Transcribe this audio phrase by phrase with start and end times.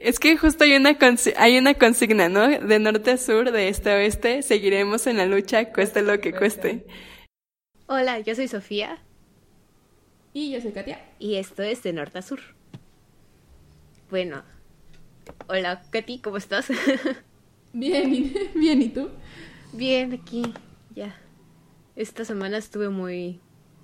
[0.00, 0.96] es que justo hay una,
[1.36, 2.48] hay una consigna, ¿no?
[2.48, 6.32] De norte a sur, de este a oeste, seguiremos en la lucha, cueste lo que
[6.32, 6.86] cueste.
[7.86, 8.98] Hola, yo soy Sofía.
[10.32, 11.00] Y yo soy Katia.
[11.18, 12.40] Y esto es de norte a sur.
[14.10, 14.42] Bueno,
[15.48, 16.68] hola Katy, ¿cómo estás?
[17.72, 19.10] Bien, bien, ¿y tú?
[19.74, 20.54] Bien, aquí,
[20.94, 21.14] ya.
[21.96, 23.40] Esta semana estuve muy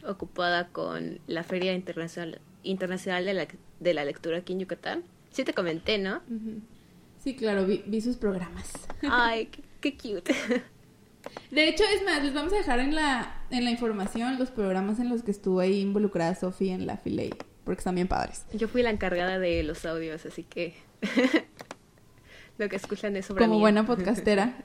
[0.06, 3.46] ocupada con la Feria Internacional, Internacional de, la,
[3.80, 5.04] de la Lectura aquí en Yucatán.
[5.34, 6.22] Sí te comenté, ¿no?
[7.18, 8.70] Sí, claro, vi, sus programas.
[9.02, 9.50] Ay,
[9.80, 10.32] qué, cute.
[11.50, 15.00] De hecho, es más, les vamos a dejar en la, en la información los programas
[15.00, 18.46] en los que estuvo ahí involucrada Sofía en la Filey, porque están bien padres.
[18.52, 20.76] Yo fui la encargada de los audios, así que
[22.58, 24.64] lo que escuchan es sobre Como buena podcastera.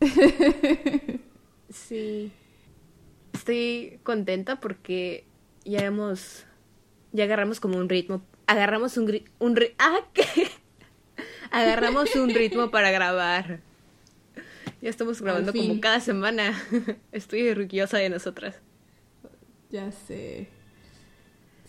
[1.70, 2.30] sí.
[3.32, 5.24] Estoy contenta porque
[5.64, 6.44] ya hemos
[7.12, 10.24] ya agarramos como un ritmo, agarramos un un ah, ¿qué?
[11.50, 13.60] agarramos un ritmo para grabar.
[14.82, 16.52] Ya estamos grabando como cada semana.
[17.12, 18.60] Estoy orgullosa de nosotras.
[19.70, 20.48] Ya sé.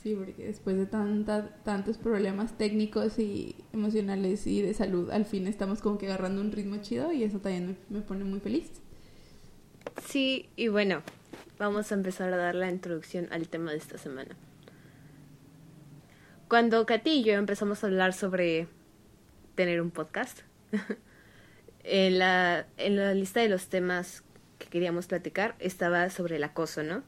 [0.04, 5.48] Sí, porque después de tanta, tantos problemas técnicos y emocionales y de salud, al fin
[5.48, 8.70] estamos como que agarrando un ritmo chido y eso también me, pone muy feliz.
[10.08, 11.02] Sí, y bueno,
[11.58, 14.36] vamos a empezar a dar la introducción al tema de esta semana.
[16.48, 18.68] Cuando Katy y yo empezamos a hablar sobre
[19.56, 20.42] tener un podcast,
[21.84, 24.24] en, la, en la lista de los temas
[24.60, 27.04] que queríamos platicar estaba sobre el acoso, ¿no?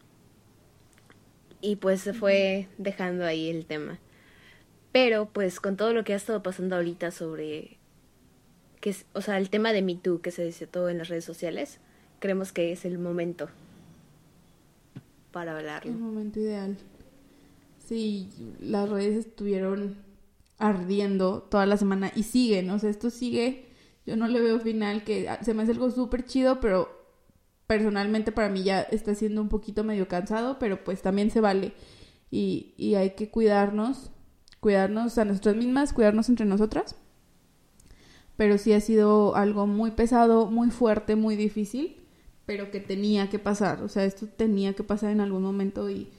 [1.61, 3.99] y pues se fue dejando ahí el tema.
[4.91, 7.77] Pero pues con todo lo que ha estado pasando ahorita sobre
[8.79, 11.25] que es, o sea, el tema de Me Too que se desató en las redes
[11.25, 11.79] sociales,
[12.19, 13.49] creemos que es el momento
[15.31, 15.91] para hablarlo.
[15.91, 16.77] El momento ideal.
[17.87, 18.27] Sí,
[18.59, 19.95] las redes estuvieron
[20.57, 23.65] ardiendo toda la semana y siguen, o sea, esto sigue,
[24.05, 26.89] yo no le veo final, que se me hace algo súper chido, pero
[27.65, 31.71] personalmente para mí ya está siendo un poquito medio cansado, pero pues también se vale.
[32.29, 34.11] Y, y hay que cuidarnos,
[34.59, 36.97] cuidarnos a nosotras mismas, cuidarnos entre nosotras.
[38.35, 41.95] Pero sí ha sido algo muy pesado, muy fuerte, muy difícil,
[42.45, 43.81] pero que tenía que pasar.
[43.81, 46.09] O sea, esto tenía que pasar en algún momento y,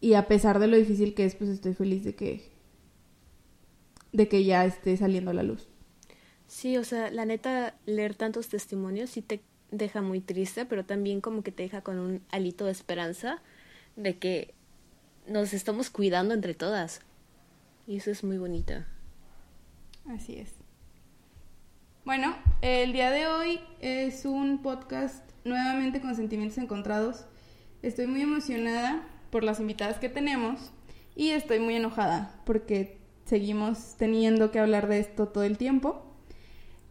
[0.00, 2.50] y a pesar de lo difícil que es, pues estoy feliz de que,
[4.12, 5.68] de que ya esté saliendo a la luz.
[6.46, 9.40] Sí, o sea, la neta, leer tantos testimonios sí te
[9.70, 13.42] deja muy triste, pero también como que te deja con un alito de esperanza
[13.96, 14.54] de que
[15.26, 17.00] nos estamos cuidando entre todas.
[17.86, 18.74] Y eso es muy bonito.
[20.08, 20.50] Así es.
[22.04, 27.24] Bueno, el día de hoy es un podcast nuevamente con sentimientos encontrados.
[27.82, 30.70] Estoy muy emocionada por las invitadas que tenemos
[31.16, 36.04] y estoy muy enojada porque seguimos teniendo que hablar de esto todo el tiempo.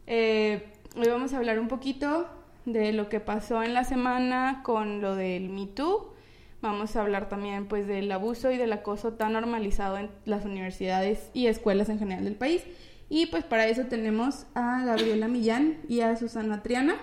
[0.08, 0.62] Eh,
[0.98, 2.28] hoy vamos a hablar un poquito
[2.66, 6.14] de lo que pasó en la semana con lo del Me Too.
[6.62, 11.30] Vamos a hablar también pues del abuso y del acoso tan normalizado en las universidades
[11.34, 12.62] y escuelas en general del país.
[13.08, 16.98] Y pues para eso tenemos a Gabriela Millán y a Susana Triana,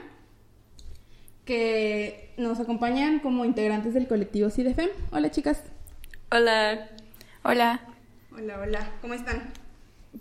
[1.44, 4.90] que nos acompañan como integrantes del colectivo CIDEFEM.
[5.12, 5.62] Hola chicas.
[6.30, 6.88] Hola.
[7.42, 7.80] Hola.
[8.32, 8.92] Hola, hola.
[9.00, 9.52] ¿Cómo están?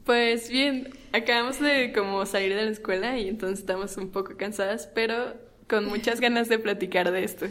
[0.05, 4.87] Pues bien, acabamos de como salir de la escuela y entonces estamos un poco cansadas,
[4.93, 5.33] pero
[5.67, 7.47] con muchas ganas de platicar de esto.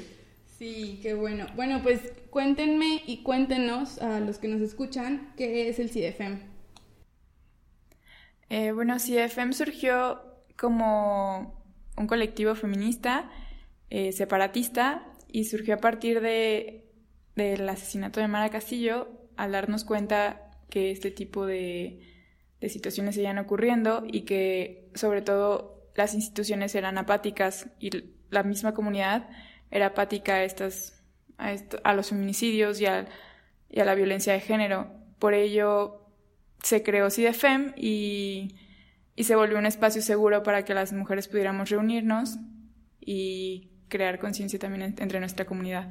[0.59, 1.47] Sí, qué bueno.
[1.55, 6.41] Bueno, pues cuéntenme y cuéntenos a los que nos escuchan qué es el CIDEFEM.
[8.51, 10.21] Eh, bueno, CIDEFEM surgió
[10.57, 11.63] como
[11.97, 13.31] un colectivo feminista,
[13.91, 16.85] eh, separatista, y surgió a partir de
[17.37, 22.09] del asesinato de Mara Castillo, al darnos cuenta que este tipo de
[22.61, 27.91] de situaciones seguían ocurriendo y que sobre todo las instituciones eran apáticas y
[28.31, 29.29] la misma comunidad
[29.71, 31.03] era apática a, estas,
[31.37, 33.07] a, los feminicidios y a,
[33.69, 34.91] y a, la violencia de género.
[35.19, 36.03] Por ello
[36.63, 38.57] se creó CIDEFEM y,
[39.15, 42.39] y se volvió un espacio seguro para que las mujeres pudiéramos reunirnos
[43.01, 45.89] y crear conciencia también entre nuestra comunidad.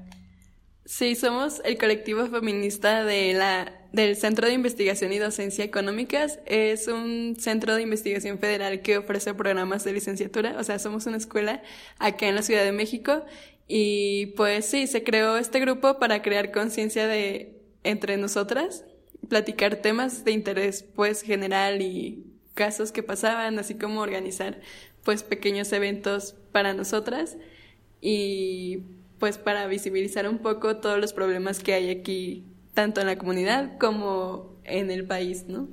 [0.87, 6.39] Sí, somos el colectivo feminista de la, del Centro de Investigación y Docencia Económicas.
[6.45, 10.55] Es un centro de investigación federal que ofrece programas de licenciatura.
[10.57, 11.61] O sea, somos una escuela
[11.99, 13.25] acá en la Ciudad de México.
[13.67, 18.85] Y pues sí, se creó este grupo para crear conciencia de entre nosotras,
[19.27, 24.61] platicar temas de interés pues general y casos que pasaban, así como organizar
[25.03, 27.35] pues pequeños eventos para nosotras.
[28.09, 28.83] Y
[29.19, 33.77] pues para visibilizar un poco todos los problemas que hay aquí, tanto en la comunidad
[33.79, 35.67] como en el país, ¿no?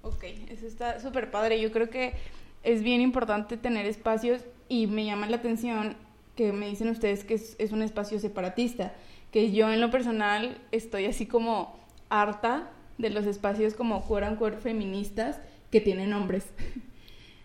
[0.00, 1.60] Ok, eso está súper padre.
[1.60, 2.14] Yo creo que
[2.62, 4.40] es bien importante tener espacios
[4.70, 5.94] y me llama la atención
[6.36, 8.94] que me dicen ustedes que es, es un espacio separatista,
[9.30, 11.78] que yo en lo personal estoy así como
[12.08, 15.38] harta de los espacios como quote feministas
[15.70, 16.46] que tienen hombres.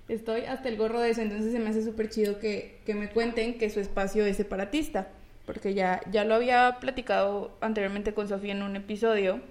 [0.10, 3.10] Estoy hasta el gorro de eso, entonces se me hace súper chido que, que, me
[3.10, 5.10] cuenten que su espacio es separatista,
[5.46, 9.42] porque ya, ya lo había platicado anteriormente con Sofía en un episodio,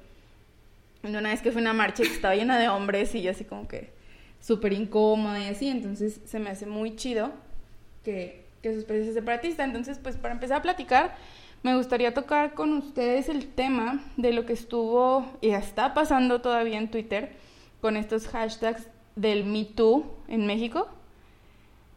[1.02, 3.68] una vez que fue una marcha que estaba llena de hombres y yo así como
[3.68, 3.90] que
[4.40, 7.32] súper incómoda y así, entonces se me hace muy chido
[8.04, 9.64] que, que su espacio es separatista.
[9.64, 11.16] Entonces, pues para empezar a platicar,
[11.62, 16.78] me gustaría tocar con ustedes el tema de lo que estuvo y está pasando todavía
[16.78, 17.32] en Twitter
[17.80, 18.86] con estos hashtags
[19.16, 20.88] del Me Too en México,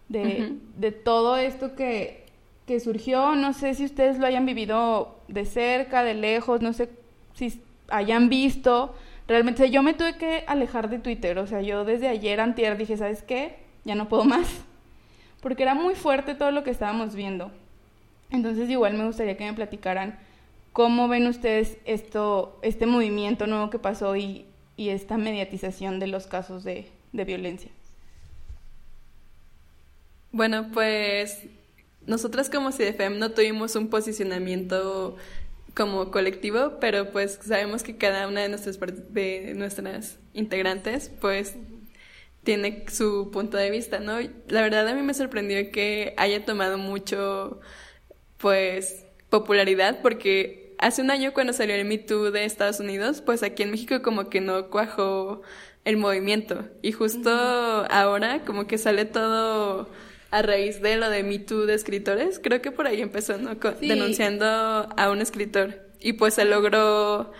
[0.07, 2.25] de, de todo esto que,
[2.65, 6.89] que, surgió, no sé si ustedes lo hayan vivido de cerca, de lejos, no sé
[7.33, 8.95] si hayan visto,
[9.27, 12.97] realmente yo me tuve que alejar de Twitter, o sea, yo desde ayer antier dije,
[12.97, 13.57] ¿sabes qué?
[13.85, 14.47] Ya no puedo más,
[15.41, 17.51] porque era muy fuerte todo lo que estábamos viendo.
[18.31, 20.19] Entonces igual me gustaría que me platicaran
[20.73, 24.45] cómo ven ustedes esto, este movimiento nuevo que pasó y,
[24.77, 27.71] y esta mediatización de los casos de, de violencia.
[30.31, 31.43] Bueno, pues
[32.05, 35.15] nosotras como CDFM no tuvimos un posicionamiento
[35.75, 41.55] como colectivo, pero pues sabemos que cada una de nuestras, de nuestras integrantes pues
[42.43, 44.17] tiene su punto de vista, ¿no?
[44.47, 47.59] La verdad a mí me sorprendió que haya tomado mucho
[48.37, 53.43] pues popularidad porque hace un año cuando salió el Me Too de Estados Unidos, pues
[53.43, 55.41] aquí en México como que no cuajó
[55.85, 56.65] el movimiento.
[56.81, 59.89] Y justo ahora como que sale todo
[60.31, 62.39] a raíz de lo de Me Too de escritores.
[62.41, 63.55] Creo que por ahí empezó, ¿no?
[63.81, 65.79] Denunciando a un escritor.
[65.99, 67.31] Y pues se logró...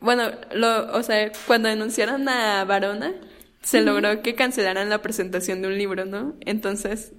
[0.00, 3.14] Bueno, lo, o sea, cuando denunciaron a Varona,
[3.62, 6.36] se logró que cancelaran la presentación de un libro, ¿no?
[6.40, 7.12] Entonces,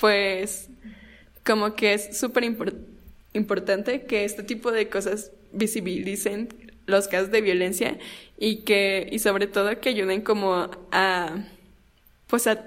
[0.00, 0.68] pues,
[1.44, 2.44] como que es súper
[3.34, 6.48] importante que este tipo de cosas visibilicen
[6.86, 7.98] los casos de violencia
[8.38, 11.44] y que y sobre todo que ayuden como a
[12.26, 12.64] pues a,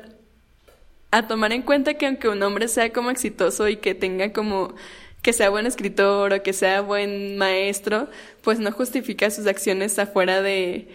[1.11, 4.75] a tomar en cuenta que aunque un hombre sea como exitoso y que tenga como
[5.21, 8.09] que sea buen escritor o que sea buen maestro,
[8.41, 10.87] pues no justifica sus acciones afuera de,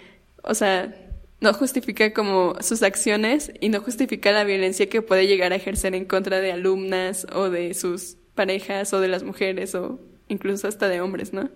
[0.42, 0.94] o sea,
[1.40, 5.94] no justifica como sus acciones y no justifica la violencia que puede llegar a ejercer
[5.94, 10.88] en contra de alumnas o de sus parejas o de las mujeres o incluso hasta
[10.88, 11.50] de hombres, ¿no?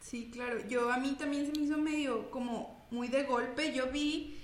[0.00, 0.58] Sí, claro.
[0.68, 3.72] Yo a mí también se me hizo medio como muy de golpe.
[3.72, 4.36] Yo vi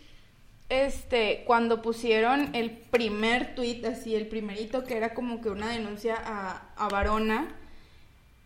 [0.70, 6.16] este cuando pusieron el primer tweet, así el primerito que era como que una denuncia
[6.16, 7.48] a, a Varona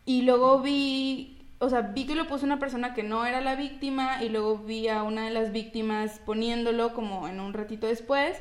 [0.06, 3.56] y luego vi, o sea, vi que lo puso una persona que no era la
[3.56, 8.36] víctima y luego vi a una de las víctimas poniéndolo como en un ratito después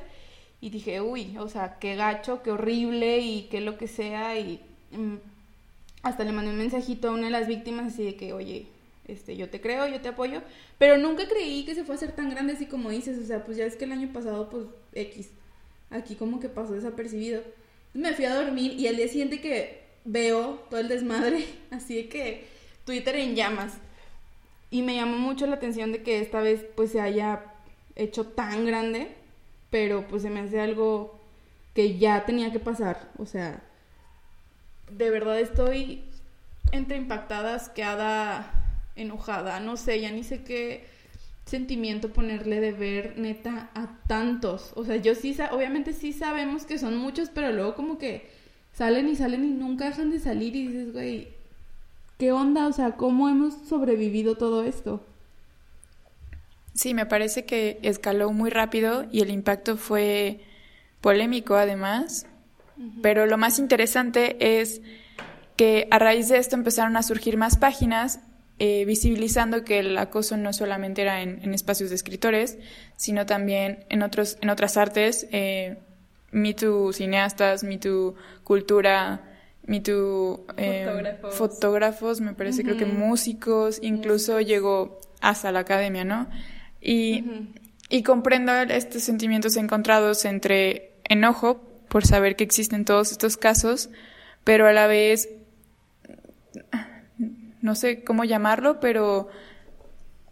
[0.59, 4.59] y dije, uy, o sea, qué gacho, qué horrible y qué lo que sea y
[4.91, 5.15] mm,
[6.03, 8.67] hasta le mandé un mensajito a una de las víctimas así de que, oye,
[9.13, 10.41] este, yo te creo, yo te apoyo,
[10.77, 13.43] pero nunca creí que se fue a hacer tan grande así como dices, o sea,
[13.43, 15.29] pues ya es que el año pasado, pues, X,
[15.89, 17.41] aquí como que pasó desapercibido.
[17.93, 22.09] Me fui a dormir y al día siguiente que veo todo el desmadre, así de
[22.09, 22.45] que
[22.85, 23.73] Twitter en llamas.
[24.71, 27.43] Y me llamó mucho la atención de que esta vez pues se haya
[27.95, 29.09] hecho tan grande,
[29.69, 31.19] pero pues se me hace algo
[31.75, 33.63] que ya tenía que pasar, o sea,
[34.91, 36.03] de verdad estoy
[36.71, 38.62] entre impactada, asqueada,
[38.95, 40.85] enojada, no sé, ya ni sé qué
[41.45, 44.71] sentimiento ponerle de ver neta a tantos.
[44.75, 48.29] O sea, yo sí, obviamente sí sabemos que son muchos, pero luego como que
[48.73, 51.29] salen y salen y nunca dejan de salir y dices, güey,
[52.17, 52.67] ¿qué onda?
[52.67, 55.03] O sea, ¿cómo hemos sobrevivido todo esto?
[56.73, 60.39] Sí, me parece que escaló muy rápido y el impacto fue
[61.01, 62.25] polémico además.
[63.03, 64.81] Pero lo más interesante es
[65.55, 68.19] que a raíz de esto empezaron a surgir más páginas
[68.59, 72.57] eh, visibilizando que el acoso no solamente era en, espacios de escritores,
[72.95, 75.77] sino también en, otros, en otras artes, eh,
[76.31, 79.21] Me Too cineastas, Me Too cultura,
[79.65, 82.21] Me Too eh, fotógrafos.
[82.21, 86.29] me parece, creo que músicos, incluso llegó hasta la academia, ¿no?
[86.79, 87.23] Y,
[87.89, 93.89] y comprendo estos sentimientos encontrados entre enojo por saber que existen todos estos casos,
[94.43, 95.29] pero a la vez,
[97.63, 99.29] no sé cómo llamarlo, pero,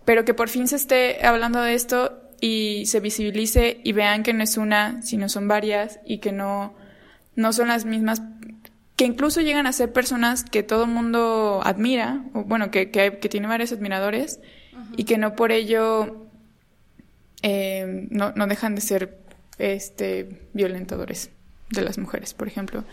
[0.04, 4.34] pero que por fin se esté hablando de esto y se visibilice y vean que
[4.34, 6.76] no es una, sino son varias y que no,
[7.38, 8.22] no son las mismas,
[8.98, 13.18] que incluso llegan a ser personas que todo el mundo admira, o bueno, que, que,
[13.20, 14.42] que tiene varios admiradores
[14.98, 16.28] y que no por ello
[17.44, 19.20] eh, no, no dejan de ser
[19.58, 21.30] este, violentadores
[21.70, 22.84] de las mujeres, por ejemplo.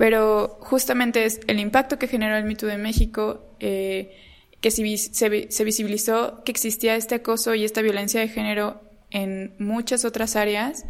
[0.00, 4.16] Pero justamente es el impacto que generó el mito de México, eh,
[4.62, 8.80] que se, se, visibilizó que existía este acoso y esta violencia de género
[9.10, 10.86] en muchas otras áreas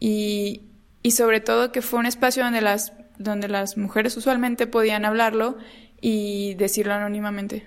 [0.00, 0.64] y,
[1.02, 5.56] y sobre todo que fue un espacio donde las, donde las mujeres usualmente podían hablarlo
[6.02, 7.66] y decirlo anónimamente.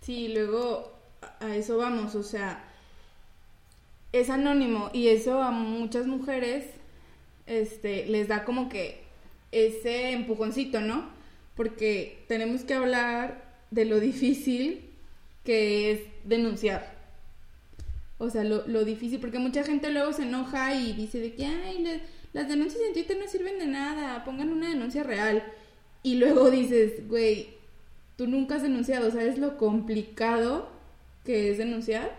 [0.00, 0.98] Sí, luego
[1.40, 2.64] a eso vamos, o sea,
[4.12, 6.77] es anónimo y eso a muchas mujeres
[7.48, 9.02] este, les da como que
[9.52, 11.08] ese empujoncito, ¿no?
[11.56, 14.90] Porque tenemos que hablar de lo difícil
[15.44, 16.96] que es denunciar.
[18.18, 21.46] O sea, lo, lo difícil, porque mucha gente luego se enoja y dice de que,
[21.46, 22.02] ay,
[22.32, 25.42] las denuncias en Twitter no sirven de nada, pongan una denuncia real.
[26.02, 27.50] Y luego dices, güey,
[28.16, 30.68] tú nunca has denunciado, ¿sabes lo complicado
[31.24, 32.18] que es denunciar?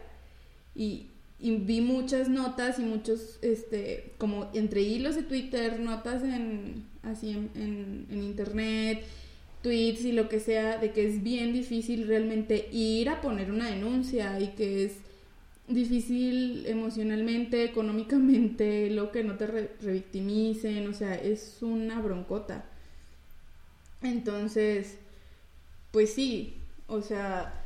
[0.75, 1.08] Y,
[1.39, 7.31] y vi muchas notas y muchos, este, como entre hilos de Twitter, notas en, así
[7.31, 9.03] en, en, internet,
[9.61, 13.69] tweets y lo que sea, de que es bien difícil realmente ir a poner una
[13.69, 14.97] denuncia y que es
[15.69, 22.65] difícil emocionalmente, económicamente, lo que no te revictimicen, o sea, es una broncota.
[24.01, 24.97] Entonces,
[25.91, 26.55] pues sí,
[26.87, 27.58] o sea,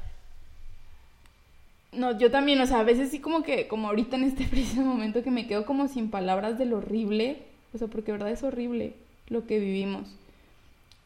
[1.95, 4.81] no, yo también, o sea, a veces sí como que, como ahorita en este preciso
[4.81, 7.37] momento que me quedo como sin palabras de lo horrible,
[7.73, 8.93] o sea, porque verdad es horrible
[9.29, 10.07] lo que vivimos.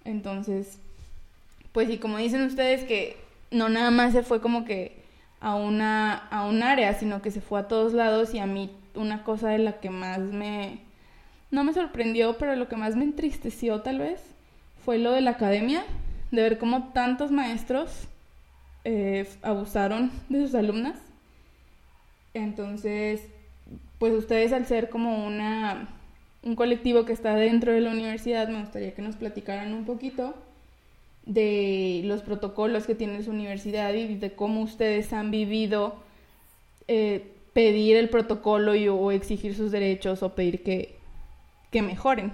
[0.06, 0.80] Entonces,
[1.72, 3.18] pues sí, como dicen ustedes que
[3.52, 4.98] no nada más se fue como que
[5.40, 8.72] a una a un área, sino que se fue a todos lados y a mí
[8.96, 10.80] una cosa de la que más me
[11.52, 14.22] no me sorprendió, pero lo que más me entristeció tal vez
[14.84, 15.84] fue lo de la academia,
[16.32, 18.08] de ver cómo tantos maestros
[18.90, 20.98] eh, abusaron de sus alumnas.
[22.34, 23.22] Entonces,
[24.00, 25.90] pues ustedes al ser como una,
[26.42, 30.36] un colectivo que está dentro de la universidad, me gustaría que nos platicaran un poquito
[31.26, 35.98] de los protocolos que tiene su universidad y de cómo ustedes han vivido
[36.88, 40.96] eh, pedir el protocolo y, o exigir sus derechos o pedir que,
[41.72, 42.32] que mejoren.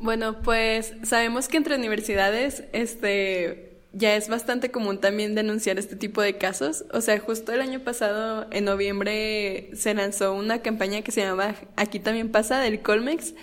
[0.00, 6.22] Bueno, pues sabemos que entre universidades, este, ya es bastante común también denunciar este tipo
[6.22, 6.84] de casos.
[6.92, 11.56] O sea, justo el año pasado, en noviembre, se lanzó una campaña que se llamaba
[11.76, 13.34] Aquí también pasa del Colmex,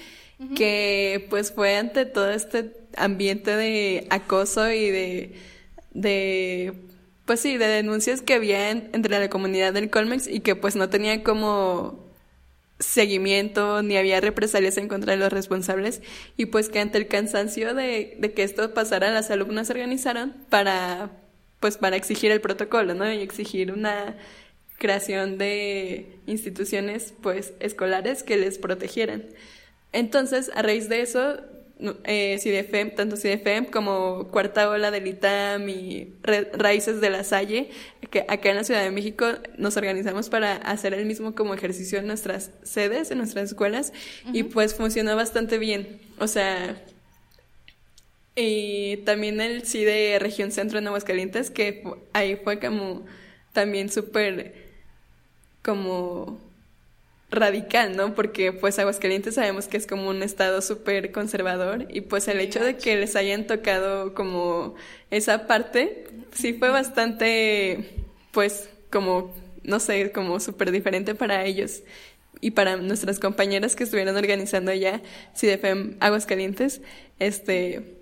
[0.55, 5.35] que pues fue ante todo este ambiente de acoso y de,
[5.93, 6.73] de
[7.25, 10.89] pues sí, de denuncias que había entre la comunidad del Colmex y que pues no
[10.89, 12.06] tenía como
[12.79, 16.01] seguimiento ni había represalias en contra de los responsables.
[16.35, 21.11] Y pues que ante el cansancio de, que esto pasara las alumnas se organizaron para
[21.59, 24.15] pues para exigir el protocolo no y exigir una
[24.77, 29.23] creación de instituciones pues escolares que les protegieran.
[29.91, 31.39] Entonces a raíz de eso
[32.03, 37.69] eh, CIDEFEM, tanto CIDEFEM como Cuarta Ola del ITAM y Raíces de la Salle,
[38.09, 41.99] que acá en la Ciudad de México nos organizamos para hacer el mismo como ejercicio
[41.99, 43.93] en nuestras sedes, en nuestras escuelas,
[44.33, 45.99] y pues funcionó bastante bien.
[46.19, 46.83] O sea,
[48.35, 53.05] y también el CIDE Región Centro en Aguascalientes, que ahí fue como
[53.53, 54.67] también súper
[55.63, 56.39] como
[57.29, 58.15] radical, ¿no?
[58.15, 62.63] Porque pues Aguascalientes sabemos que es como un estado súper conservador y pues el hecho
[62.63, 64.75] de que les hayan tocado como
[65.11, 71.83] esa parte, sí fue bastante, pues como, no sé, como súper diferente para ellos
[72.39, 75.01] y para nuestras compañeras que estuvieron organizando ya
[75.35, 76.81] CIDEFEM Aguascalientes,
[77.19, 77.97] este,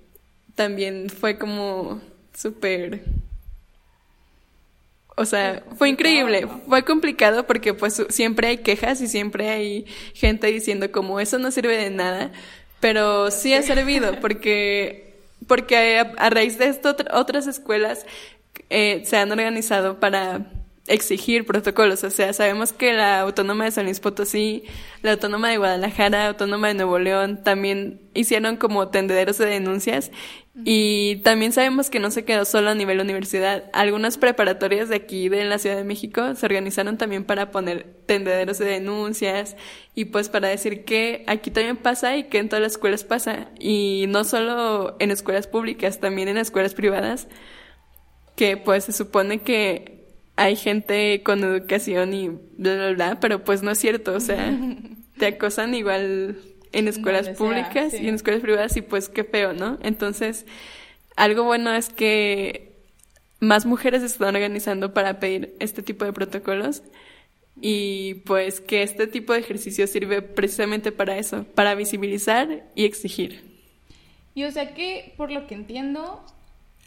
[0.56, 2.02] también fue como
[2.34, 3.04] súper
[5.16, 10.48] o sea, fue increíble, fue complicado porque pues siempre hay quejas y siempre hay gente
[10.48, 12.32] diciendo como eso no sirve de nada,
[12.82, 15.16] pero sí ha servido porque,
[15.48, 18.06] porque a, raíz de esto otras escuelas
[18.70, 20.52] eh, se han organizado para
[20.88, 22.04] exigir protocolos.
[22.04, 24.64] O sea, sabemos que la Autónoma de San Luis Potosí,
[25.02, 30.12] la Autónoma de Guadalajara, la Autónoma de Nuevo León también hicieron como tendederos de denuncias
[30.64, 33.66] y también sabemos que no se quedó solo a nivel universidad.
[33.74, 38.60] Algunas preparatorias de aquí, de la Ciudad de México, se organizaron también para poner tendederos
[38.60, 39.58] de denuncias
[39.96, 43.50] y pues para decir que aquí también pasa y que en todas las escuelas pasa.
[43.60, 47.28] Y no solo en escuelas públicas, también en escuelas privadas,
[48.38, 49.95] que pues se supone que
[50.36, 54.58] hay gente con educación y bla, bla, bla, pero pues no es cierto, o sea,
[55.18, 56.38] te acosan igual
[56.72, 59.80] en escuelas públicas y en escuelas privadas y pues qué feo, ¿no?
[59.82, 60.46] Entonces,
[61.16, 62.74] algo bueno es que
[63.40, 66.84] más mujeres se están organizando para pedir este tipo de protocolos
[67.62, 73.46] y pues que este tipo de ejercicio sirve precisamente para eso, para visibilizar y exigir.
[74.34, 76.26] Y o sea que, por lo que entiendo,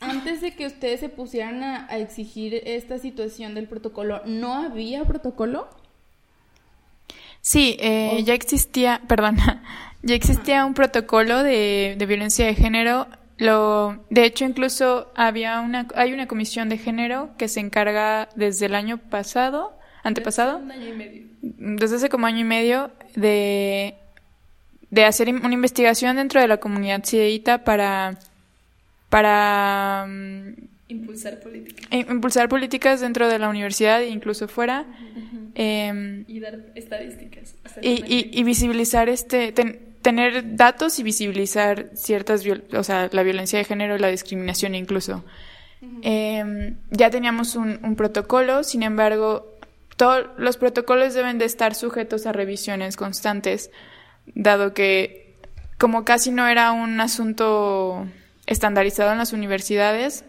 [0.00, 5.68] antes de que ustedes se pusieran a, exigir esta situación del protocolo, ¿no había protocolo?
[7.40, 9.36] Sí, eh, ya existía, perdón,
[10.02, 13.08] ya existía un protocolo de, de violencia de género.
[13.38, 18.66] Lo, de hecho, incluso había una, hay una comisión de género que se encarga desde
[18.66, 20.60] el año pasado, antepasado,
[21.40, 23.94] desde hace como año y medio, de,
[24.90, 28.18] de hacer una investigación dentro de la comunidad ciudadita para,
[29.08, 30.54] para mm,
[30.88, 31.86] impulsar políticas.
[31.90, 34.86] Impulsar políticas dentro de la universidad e incluso fuera.
[35.54, 37.54] Em, y dar estadísticas.
[37.82, 43.64] Y, y, y, visibilizar este, tener datos y visibilizar ciertas, o sea, la violencia de
[43.64, 45.24] género y la discriminación incluso.
[46.02, 49.58] Em, ya teníamos un, un, protocolo, sin embargo,
[49.96, 53.70] todos los protocolos deben de estar sujetos a revisiones constantes,
[54.26, 55.36] dado que
[55.78, 58.08] como casi no era un asunto
[58.48, 60.24] estandarizado en las universidades,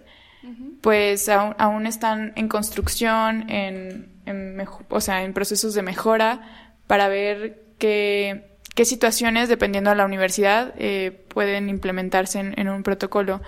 [0.81, 7.07] pues aún, aún, están en construcción, en, en, o sea, en procesos de mejora para
[7.07, 8.49] ver que
[8.79, 13.41] qué situaciones, dependiendo de la universidad, eh, pueden implementarse en, un protocolo.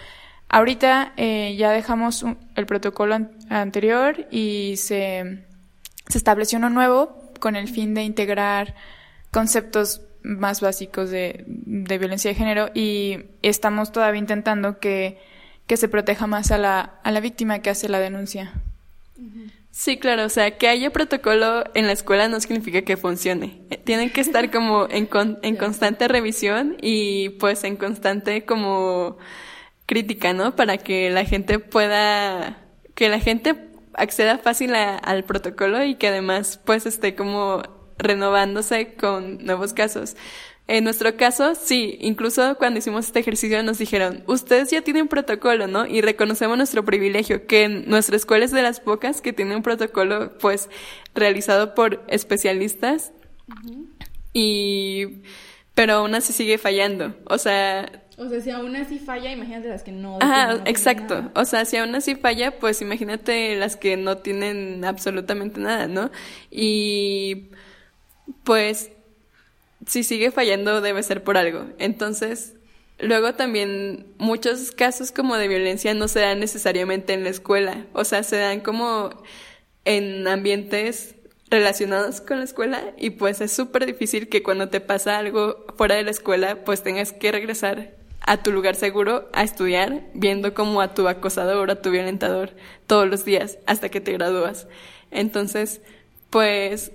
[0.49, 2.25] Ahorita eh, ya dejamos
[2.55, 5.45] el protocolo anterior y se,
[6.07, 8.75] se estableció uno nuevo con el fin de integrar
[9.31, 15.19] conceptos más básicos de, de, violencia de género y estamos todavía intentando que,
[15.67, 18.53] que se proteja más a la, a la víctima que hace la denuncia.
[19.71, 23.61] Sí, claro, o sea, que haya protocolo en la escuela no significa que funcione.
[23.69, 25.09] Eh, tienen que estar como en,
[25.41, 29.17] en constante revisión y pues en constante como
[29.85, 30.55] crítica, ¿no?
[30.55, 32.57] Para que la gente pueda,
[32.95, 33.55] que la gente
[33.93, 37.63] acceda fácil al protocolo y que además pues esté como
[38.01, 40.15] renovándose con nuevos casos.
[40.67, 45.67] En nuestro caso, sí, incluso cuando hicimos este ejercicio nos dijeron, ustedes ya tienen protocolo,
[45.67, 45.85] ¿no?
[45.85, 50.37] Y reconocemos nuestro privilegio, que nuestra escuela es de las pocas que tiene un protocolo,
[50.37, 50.69] pues,
[51.13, 53.11] realizado por especialistas.
[54.31, 55.23] Y,
[55.73, 57.15] pero aún así sigue fallando.
[57.25, 60.19] O sea, o sea, si aún así falla, imagínate las que no.
[60.21, 61.31] Ajá, exacto.
[61.33, 66.11] O sea, si aún así falla, pues imagínate las que no tienen absolutamente nada, ¿no?
[66.51, 67.49] Y
[68.43, 68.91] pues
[69.85, 71.65] si sigue fallando debe ser por algo.
[71.79, 72.53] Entonces,
[72.99, 78.03] luego también muchos casos como de violencia no se dan necesariamente en la escuela, o
[78.03, 79.09] sea, se dan como
[79.85, 81.15] en ambientes
[81.49, 85.95] relacionados con la escuela y pues es súper difícil que cuando te pasa algo fuera
[85.95, 90.79] de la escuela pues tengas que regresar a tu lugar seguro a estudiar viendo como
[90.79, 92.51] a tu acosador, a tu violentador
[92.87, 94.67] todos los días hasta que te gradúas.
[95.09, 95.81] Entonces,
[96.29, 96.91] pues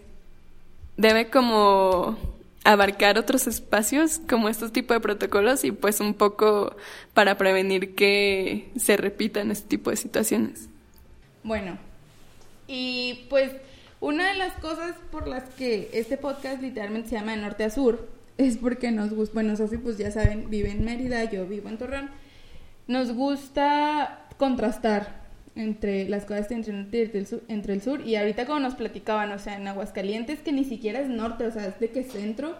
[0.97, 2.19] debe como
[2.65, 6.75] abarcar otros espacios como estos tipos de protocolos y pues un poco
[7.15, 10.69] para prevenir que se repitan este tipo de situaciones.
[11.45, 11.79] Bueno,
[12.67, 13.53] y pues
[14.01, 17.71] una de las cosas por las que este podcast literalmente se llama de norte a
[17.71, 21.69] sur es porque nos gusta, bueno, Sofi pues ya saben, vive en Mérida, yo vivo
[21.69, 22.11] en Torreón,
[22.89, 25.26] nos gusta contrastar
[25.57, 29.33] entre las cosas entre, entre, el sur, entre el sur y ahorita como nos platicaban,
[29.33, 32.55] o sea, en Aguascalientes que ni siquiera es norte, o sea, es de que centro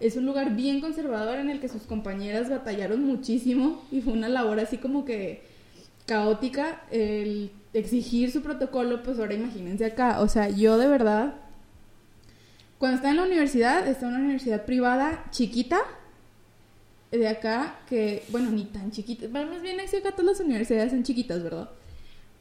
[0.00, 4.28] es un lugar bien conservador en el que sus compañeras batallaron muchísimo y fue una
[4.28, 5.42] labor así como que
[6.06, 11.34] caótica el exigir su protocolo, pues ahora imagínense acá, o sea, yo de verdad
[12.78, 15.78] cuando estaba en la universidad, estaba en una universidad privada chiquita
[17.10, 21.42] de acá que, bueno, ni tan chiquita, más bien acá todas las universidades son chiquitas,
[21.42, 21.70] ¿verdad?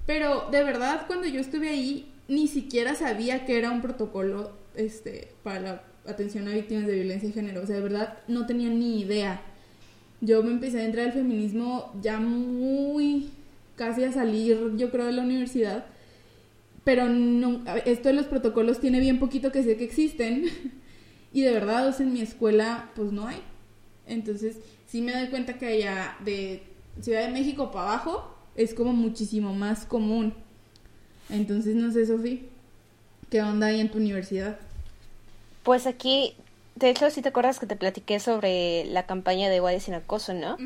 [0.05, 5.29] Pero de verdad, cuando yo estuve ahí, ni siquiera sabía que era un protocolo este,
[5.43, 7.61] para la atención a víctimas de violencia de género.
[7.61, 9.41] O sea, de verdad, no tenía ni idea.
[10.21, 13.29] Yo me empecé a entrar al feminismo ya muy
[13.75, 15.85] casi a salir, yo creo, de la universidad.
[16.83, 20.45] Pero no, esto de los protocolos tiene bien poquito que sé que existen.
[21.33, 23.41] y de verdad, o en mi escuela, pues no hay.
[24.05, 26.63] Entonces, sí me doy cuenta que allá de
[27.01, 30.33] Ciudad de México para abajo, es como muchísimo más común.
[31.29, 32.39] Entonces, no sé, Sofía,
[33.29, 34.57] ¿qué onda hay en tu universidad?
[35.63, 36.35] Pues aquí,
[36.75, 40.33] de hecho, si te acuerdas que te platiqué sobre la campaña de Igualdad sin acoso,
[40.33, 40.57] ¿no?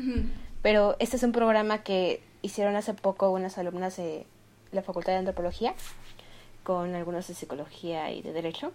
[0.62, 4.26] Pero este es un programa que hicieron hace poco unas alumnas de
[4.72, 5.74] la Facultad de Antropología
[6.62, 8.72] con algunos de psicología y de derecho,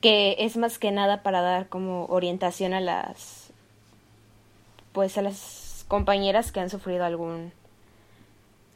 [0.00, 3.50] que es más que nada para dar como orientación a las
[4.92, 7.52] pues a las compañeras que han sufrido algún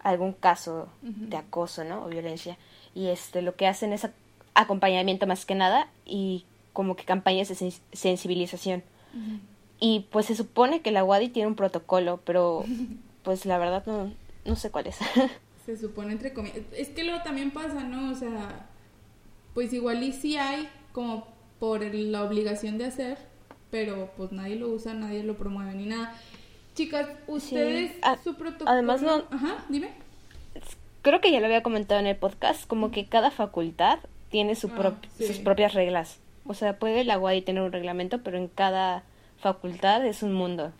[0.04, 2.04] algún caso de acoso, ¿no?
[2.04, 2.56] O violencia.
[2.94, 4.06] Y este, lo que hacen es
[4.54, 8.82] acompañamiento más que nada y como que campañas de sensibilización.
[9.80, 12.64] Y pues se supone que la WADI tiene un protocolo, pero
[13.22, 14.12] pues la verdad no,
[14.44, 14.98] no sé cuál es.
[15.66, 16.60] se supone entre comillas.
[16.76, 18.12] Es que luego también pasa, ¿no?
[18.12, 18.68] O sea,
[19.54, 21.26] pues igual y sí hay como
[21.58, 23.18] por la obligación de hacer,
[23.70, 26.14] pero pues nadie lo usa, nadie lo promueve ni nada.
[26.74, 28.70] Chicas, ustedes, su protocolo...
[28.70, 29.24] Además no...
[29.30, 29.90] Ajá, dime.
[31.02, 33.98] Creo que ya lo había comentado en el podcast, como que cada facultad
[34.30, 36.18] tiene su ah, sus propias reglas.
[36.46, 39.04] O sea, puede la UAI tener un reglamento, pero en cada
[39.38, 40.72] facultad es un mundo.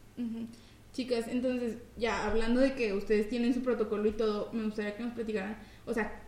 [0.92, 5.02] Chicas, entonces, ya hablando de que ustedes tienen su protocolo y todo, me gustaría que
[5.02, 6.20] nos platicaran, o sea,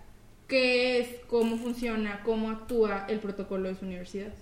[0.48, 4.33] qué es, cómo funciona, cómo actúa el protocolo de su universidad.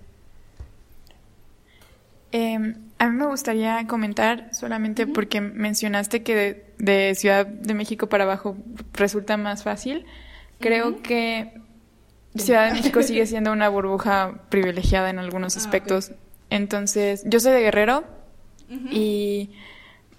[2.37, 8.25] Em, a mí me gustaría comentar solamente porque mencionaste que de, Ciudad de México para
[8.25, 8.57] abajo
[8.93, 10.05] resulta más fácil.
[10.59, 11.53] Creo que
[12.35, 16.11] Ciudad de México sigue siendo una burbuja privilegiada en algunos ah, aspectos.
[16.51, 18.03] Entonces, yo soy de Guerrero
[18.91, 19.51] y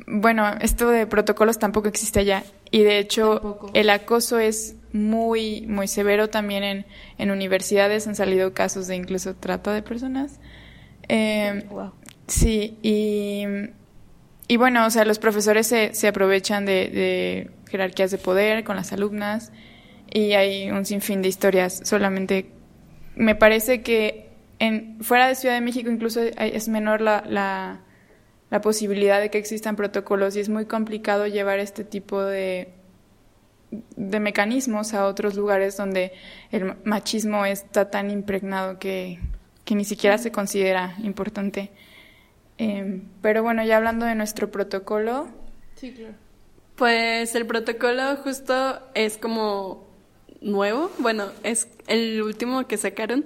[0.08, 2.45] bueno, esto de protocolos tampoco existe allá.
[2.71, 6.86] Y de hecho, el acoso es muy, muy severo también en,
[7.17, 8.08] en universidades.
[8.08, 10.39] Han salido casos de incluso trata de personas.
[11.10, 11.63] Eh,
[12.27, 13.45] Sí, y,
[14.47, 18.75] y bueno, o sea, los profesores se, se aprovechan de, de, jerarquías de poder con
[18.75, 19.51] las alumnas
[20.11, 21.81] y hay un sinfín de historias.
[21.83, 22.47] Solamente
[23.15, 27.81] me parece que en, fuera de Ciudad de México incluso es menor la, la,
[28.49, 32.69] la posibilidad de que existan protocolos y es muy complicado llevar este tipo de,
[33.95, 36.13] de mecanismos a otros lugares donde
[36.51, 39.19] el machismo está tan impregnado que,
[39.63, 41.71] que ni siquiera se considera importante.
[42.57, 45.27] Em, pero bueno, ya hablando de nuestro protocolo.
[45.75, 46.13] Sí, claro.
[46.75, 49.87] Pues el protocolo justo es como
[50.41, 53.25] nuevo, bueno, es el último que sacaron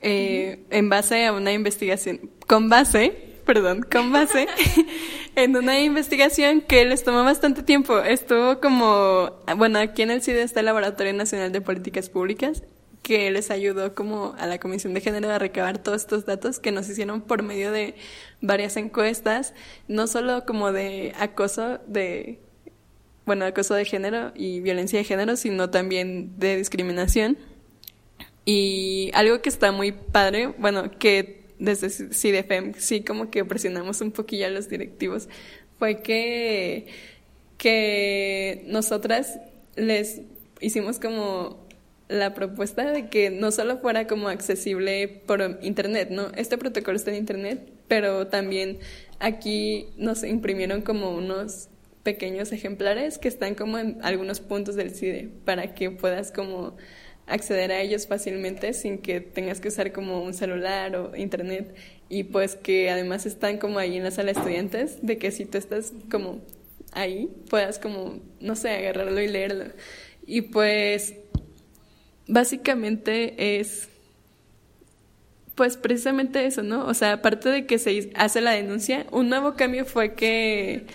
[0.00, 4.46] eh, en base a una investigación, con base, perdón, con base
[5.36, 7.98] en una investigación que les tomó bastante tiempo.
[7.98, 12.62] Estuvo como, bueno, aquí en el CIDE está el Laboratorio Nacional de Políticas Públicas
[13.02, 16.72] que les ayudó como a la Comisión de Género a recabar todos estos datos que
[16.72, 17.94] nos hicieron por medio de
[18.40, 19.54] varias encuestas,
[19.88, 22.40] no solo como de acoso de
[23.28, 27.36] bueno, acoso de género y violencia de género, sino también de discriminación.
[28.46, 34.12] Y algo que está muy padre, bueno, que desde CIDEFEM sí como que presionamos un
[34.12, 35.28] poquillo a los directivos,
[35.78, 36.86] fue que,
[37.58, 39.38] que nosotras
[39.76, 40.22] les
[40.60, 41.66] hicimos como
[42.08, 46.28] la propuesta de que no solo fuera como accesible por internet, ¿no?
[46.34, 48.78] Este protocolo está en internet, pero también
[49.18, 51.68] aquí nos imprimieron como unos
[52.02, 56.76] pequeños ejemplares que están como en algunos puntos del CIDE para que puedas como
[57.26, 61.74] acceder a ellos fácilmente sin que tengas que usar como un celular o internet.
[62.08, 65.44] Y pues que además están como ahí en la sala de estudiantes de que si
[65.44, 66.40] tú estás como
[66.92, 69.66] ahí puedas como no sé agarrarlo y leerlo.
[70.26, 71.14] Y pues
[72.26, 73.88] básicamente es
[75.58, 76.86] pues precisamente eso, ¿no?
[76.86, 80.86] O sea, aparte de que se hace la denuncia, un nuevo cambio fue que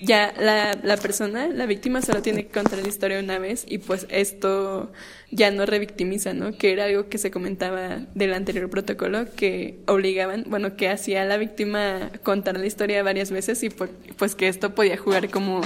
[0.00, 3.78] ya la, la persona, la víctima solo tiene que contar la historia una vez y
[3.78, 4.92] pues esto
[5.32, 6.56] ya no revictimiza, ¿no?
[6.56, 11.24] Que era algo que se comentaba del anterior protocolo que obligaban, bueno, que hacía a
[11.24, 15.62] la víctima contar la historia varias veces y pues, pues que esto podía jugar como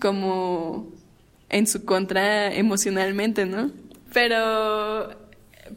[0.00, 0.92] como
[1.48, 3.70] en su contra emocionalmente, ¿no?
[4.12, 5.23] Pero,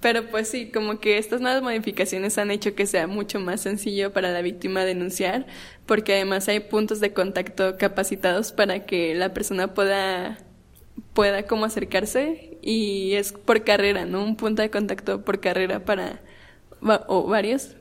[0.02, 4.14] pero pues sí, como que estas nuevas modificaciones han hecho que sea mucho más sencillo
[4.14, 5.46] para la víctima denunciar,
[5.86, 10.40] porque además hay puntos de contacto capacitados para que la persona pueda
[11.14, 14.24] pueda como acercarse y es por carrera, ¿no?
[14.24, 16.22] Un punto de contacto por carrera para
[17.08, 17.76] o varios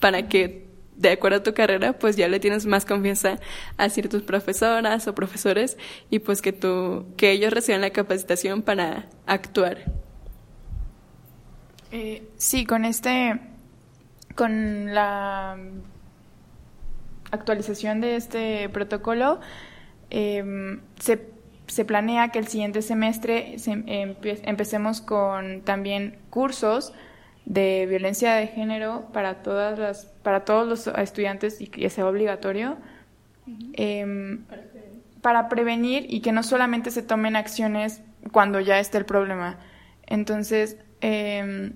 [0.00, 3.40] para que de acuerdo a tu carrera, pues ya le tienes más confianza
[3.76, 5.76] a ciertas profesoras o profesores
[6.10, 10.01] y pues que tú, que ellos reciban la capacitación para actuar.
[11.92, 13.38] Eh, sí, con este,
[14.34, 15.58] con la
[17.30, 19.40] actualización de este protocolo,
[20.08, 21.28] em, se,
[21.66, 23.56] se, planea que el siguiente semestre
[24.16, 26.94] empecemos con también cursos
[27.44, 32.78] de violencia de género para todas las para todos los estudiantes y que sea obligatorio
[33.74, 34.44] em,
[35.20, 36.06] para, prevenir.
[36.08, 38.00] y que no solamente se tomen acciones
[38.30, 39.58] cuando ya esté el problema
[40.06, 41.72] entonces em,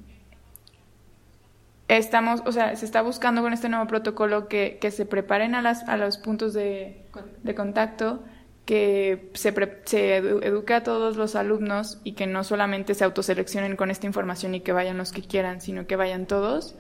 [1.89, 5.63] estamos o sea se está buscando con este nuevo protocolo que, que se preparen a
[5.63, 7.05] las a los puntos de,
[7.43, 8.23] de contacto
[8.67, 13.91] que se, se eduque a todos los alumnos y que no solamente se autoseleccionen con
[13.91, 16.75] esta información y que vayan los que quieran, sino que vayan todos.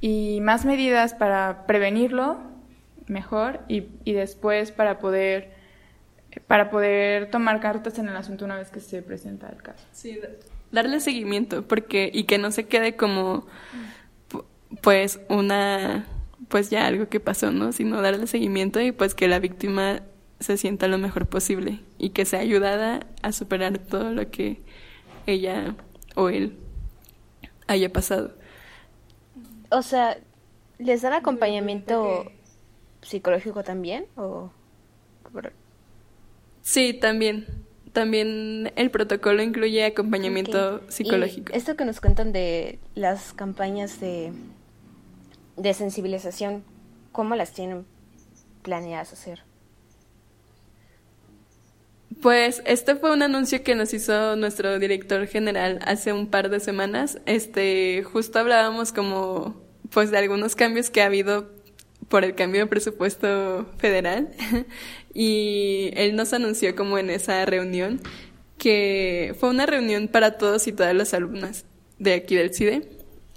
[0.00, 2.38] Y más medidas para prevenirlo
[3.08, 5.50] mejor y, y después para poder
[6.46, 9.84] para poder tomar cartas en el asunto una vez que se presenta el caso.
[9.92, 10.18] Sí,
[10.70, 13.46] darle seguimiento porque y que no se quede como
[14.80, 16.06] pues una
[16.48, 17.72] pues ya algo que pasó, ¿no?
[17.72, 20.02] Sino darle seguimiento y pues que la víctima
[20.40, 24.60] se sienta lo mejor posible y que sea ayudada a superar todo lo que
[25.26, 25.74] ella
[26.14, 26.56] o él
[27.68, 28.34] haya pasado.
[29.70, 30.18] O sea,
[30.78, 32.30] ¿les dan acompañamiento
[33.00, 34.50] psicológico también o
[36.62, 37.46] Sí, también.
[37.92, 41.52] También el protocolo incluye acompañamiento psicológico.
[41.52, 44.32] esto que nos cuentan de las campañas de,
[45.56, 46.64] de sensibilización,
[47.12, 47.86] ¿cómo las tienen
[48.62, 49.42] planeadas hacer?
[52.20, 56.60] Pues este fue un anuncio que nos hizo nuestro director general hace un par de
[56.60, 57.18] semanas.
[57.26, 59.60] Este, justo hablábamos como
[59.90, 61.50] pues de algunos cambios que ha habido
[62.08, 64.30] por el cambio de presupuesto federal
[65.14, 68.00] y él nos anunció como en esa reunión
[68.58, 71.64] que fue una reunión para todos y todas las alumnas
[71.98, 72.88] de aquí del CIDE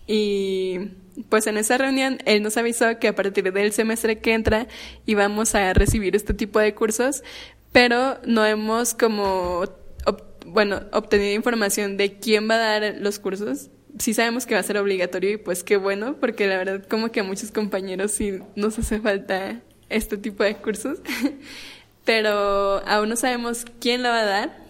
[0.08, 0.90] y
[1.30, 4.68] pues en esa reunión él nos avisó que a partir del semestre que entra
[5.06, 7.24] íbamos a recibir este tipo de cursos,
[7.72, 9.64] pero no hemos como,
[10.46, 13.70] bueno, obtenido información de quién va a dar los cursos.
[13.98, 17.12] Sí sabemos que va a ser obligatorio y pues qué bueno, porque la verdad como
[17.12, 21.00] que a muchos compañeros sí nos hace falta este tipo de cursos,
[22.06, 24.66] pero aún no sabemos quién la va a dar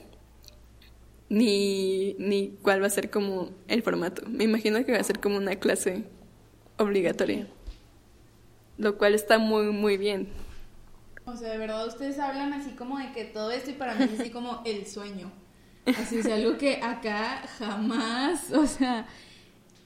[1.30, 4.24] ni, ni cuál va a ser como el formato.
[4.28, 6.04] Me imagino que va a ser como una clase
[6.78, 7.48] obligatoria,
[8.78, 10.30] lo cual está muy, muy bien.
[11.26, 14.06] O sea, de verdad ustedes hablan así como de que todo esto y para mí
[14.06, 15.32] es así como el sueño.
[15.98, 19.08] Así es algo que acá jamás, o sea,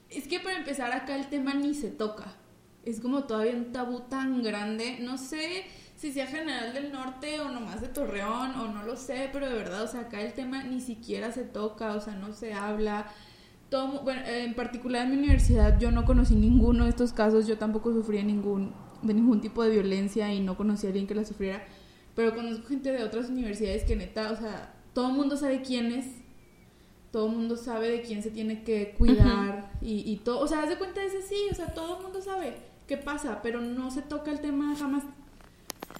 [0.10, 2.36] es que para empezar acá el tema ni se toca
[2.86, 4.98] es como todavía un tabú tan grande.
[5.02, 9.30] No sé si sea general del norte o nomás de Torreón o no lo sé,
[9.32, 12.34] pero de verdad, o sea, acá el tema ni siquiera se toca, o sea, no
[12.34, 13.12] se habla.
[13.70, 17.58] Todo, bueno, en particular en mi universidad yo no conocí ninguno de estos casos, yo
[17.58, 21.24] tampoco sufría ningún, de ningún tipo de violencia y no conocí a alguien que la
[21.24, 21.64] sufriera,
[22.16, 25.92] pero conozco gente de otras universidades que neta, o sea, todo el mundo sabe quién
[25.92, 26.08] es,
[27.12, 30.64] todo el mundo sabe de quién se tiene que cuidar y, y todo, o sea,
[30.64, 32.56] haz de cuenta es así, o sea, todo el mundo sabe
[32.88, 35.04] qué pasa, pero no se toca el tema jamás.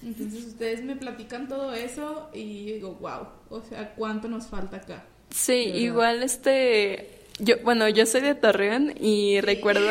[0.02, 5.04] Entonces ustedes me platican todo eso y digo, wow, o sea, ¿cuánto nos falta acá?
[5.30, 9.90] Sí, igual este, yo, bueno, yo soy de Torreón y recuerdo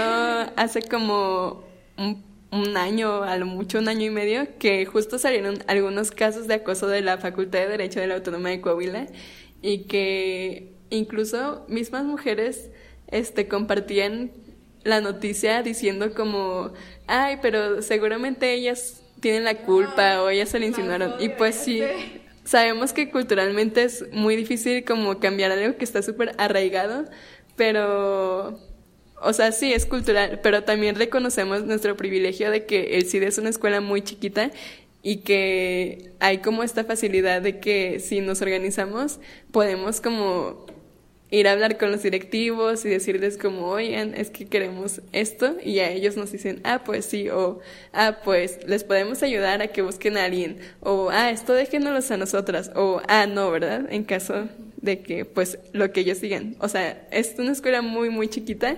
[0.56, 1.64] hace como
[1.98, 6.48] un, un, año, a lo mucho un año y medio, que justo salieron algunos casos
[6.48, 9.08] de acoso de la Facultad de Derecho de la Autónoma de Coahuila
[9.62, 12.70] y que incluso mismas mujeres
[13.08, 14.32] este, compartían
[14.84, 16.72] la noticia diciendo como,
[17.08, 21.16] ay, pero seguramente ellas tienen la culpa o ellas se le insinuaron.
[21.20, 21.82] Y pues sí,
[22.44, 27.06] sabemos que culturalmente es muy difícil como cambiar algo que está súper arraigado,
[27.60, 28.58] pero,
[29.22, 33.38] o sea, sí, es cultural, pero también reconocemos nuestro privilegio de que el CIDE es
[33.38, 34.50] una escuela muy chiquita
[35.04, 39.20] y que hay como esta facilidad de que si nos organizamos
[39.52, 40.68] podemos como
[41.32, 45.80] ir a hablar con los directivos y decirles como, oigan, es que queremos esto y
[45.80, 47.60] a ellos nos dicen, ah, pues sí, o,
[47.92, 52.16] ah, pues les podemos ayudar a que busquen a alguien, o, ah, esto déjenos a
[52.16, 53.86] nosotras, o, ah, no, ¿verdad?
[53.92, 54.48] En caso
[54.82, 56.56] de que, pues, lo que ellos digan.
[56.60, 58.78] O sea, es una escuela muy, muy chiquita,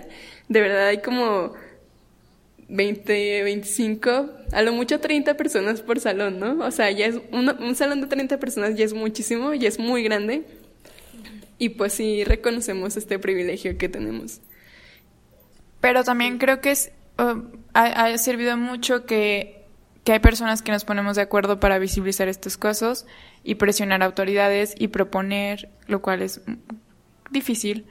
[0.49, 1.53] de verdad hay como
[2.69, 6.65] 20, 25, a lo mucho 30 personas por salón, ¿no?
[6.65, 10.03] O sea, ya es un, salón de 30 personas ya es muchísimo, y es muy
[10.03, 10.43] grande
[11.61, 14.41] y pues sí reconocemos este privilegio que tenemos.
[15.79, 17.39] Pero también creo que es, uh,
[17.73, 19.60] ha, servido mucho que,
[20.03, 23.05] que hay personas que nos ponemos de acuerdo para visibilizar estos casos
[23.43, 26.41] y presionar autoridades y proponer, lo cual es
[27.29, 27.85] difícil.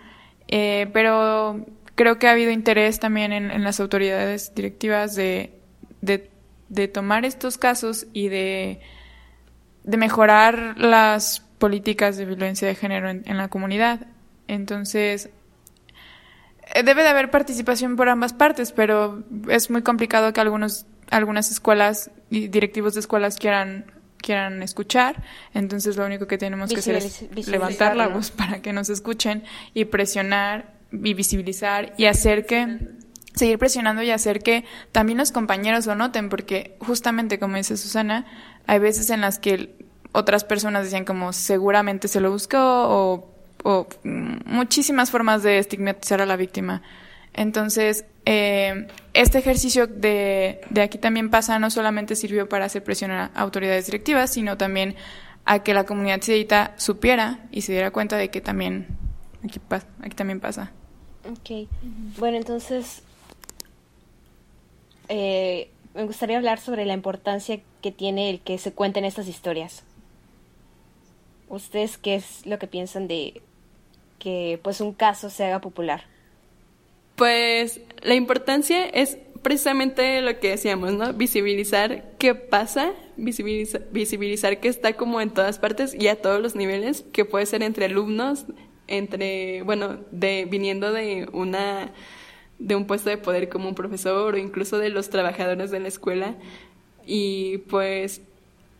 [0.48, 5.60] Eh, pero creo que ha habido interés también en, en las autoridades directivas de,
[6.00, 8.80] de, tomar estos casos y de,
[9.84, 14.06] de mejorar las políticas de violencia de género en, la comunidad.
[14.48, 15.30] Entonces,
[16.74, 21.50] eh, debe de haber participación por ambas partes, pero es muy complicado que algunos, algunas
[21.50, 25.22] escuelas y directivos de escuelas quieran quieran escuchar,
[25.54, 29.44] entonces lo único que tenemos que hacer es levantar la voz para que nos escuchen
[29.72, 32.78] y presionar y visibilizar y hacer que
[33.34, 38.26] seguir presionando y hacer que también los compañeros lo noten, porque justamente como dice Susana,
[38.66, 39.74] hay veces en las que
[40.12, 46.26] otras personas decían como seguramente se lo buscó o, o muchísimas formas de estigmatizar a
[46.26, 46.82] la víctima.
[47.32, 53.10] Entonces, eh, este ejercicio de, de, aquí también pasa no solamente sirvió para hacer presión
[53.10, 54.96] a autoridades directivas, sino también
[55.44, 58.86] a que la comunidad civita supiera y se diera cuenta de que también
[59.44, 59.60] aquí,
[60.00, 60.72] aquí también pasa.
[61.28, 61.68] Ok.
[62.18, 63.02] Bueno, entonces
[65.08, 69.82] eh, me gustaría hablar sobre la importancia que tiene el que se cuenten estas historias.
[71.48, 73.42] ¿Ustedes qué es lo que piensan de
[74.18, 76.04] que pues un caso se haga popular?
[77.20, 81.12] Pues la importancia es precisamente lo que decíamos, ¿no?
[81.12, 87.04] Visibilizar qué pasa, visibilizar, que está como en todas partes y a todos los niveles,
[87.12, 88.46] que puede ser entre alumnos,
[88.86, 91.92] entre, bueno, de viniendo de una
[92.58, 95.88] de un puesto de poder como un profesor o incluso de los trabajadores de la
[95.88, 96.36] escuela
[97.06, 98.22] y pues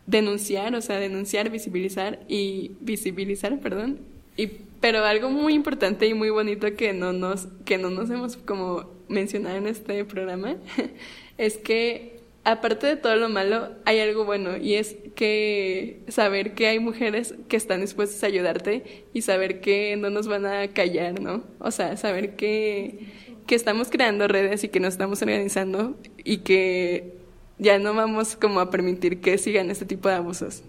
[0.07, 3.99] denunciar, o sea, denunciar, visibilizar y visibilizar, perdón,
[4.35, 4.49] y
[4.81, 8.91] pero algo muy importante y muy bonito que no nos, que no nos hemos como
[9.07, 10.57] mencionado en este programa
[11.37, 16.67] es que aparte de todo lo malo, hay algo bueno y es que saber que
[16.67, 21.21] hay mujeres que están dispuestas a ayudarte y saber que no nos van a callar,
[21.21, 21.43] ¿no?
[21.59, 23.11] O sea, saber que,
[23.45, 27.17] que estamos creando redes y que nos estamos organizando y que
[27.59, 30.63] ya no vamos como a permitir que sigan este tipo de abusos.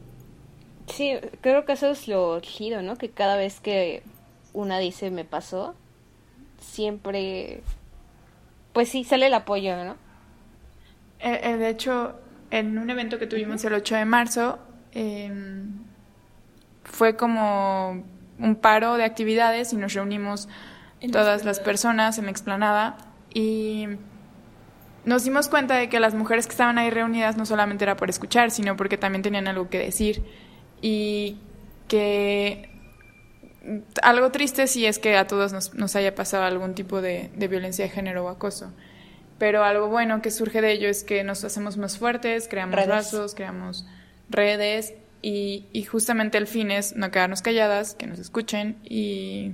[0.86, 2.96] Sí, creo que eso es lo chido, ¿no?
[2.96, 4.02] Que cada vez que
[4.52, 5.74] una dice me pasó,
[6.60, 7.62] siempre,
[8.72, 9.96] pues sí, sale el apoyo, ¿no?
[11.20, 12.14] Eh, eh, de hecho,
[12.50, 14.58] en un evento que tuvimos el 8 de marzo,
[14.92, 15.84] em,
[16.84, 18.04] fue como
[18.38, 20.48] un paro de actividades y nos reunimos
[21.10, 22.96] todas las personas en la explanada
[23.34, 23.86] y
[25.04, 28.08] nos dimos cuenta de que las mujeres que estaban ahí reunidas no solamente era por
[28.10, 30.22] escuchar, sino porque también tenían algo que decir
[30.82, 31.38] y
[31.88, 32.68] que
[34.02, 37.84] algo triste sí es que a todos nos, nos haya pasado algún tipo de, violencia
[37.84, 38.72] de género o acoso.
[39.38, 43.34] Pero algo bueno que surge de ello es que nos hacemos más fuertes, creamos brazos,
[43.34, 43.86] creamos
[44.28, 49.52] redes y, y, justamente el fin es no quedarnos calladas, que nos escuchen y,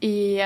[0.00, 0.38] y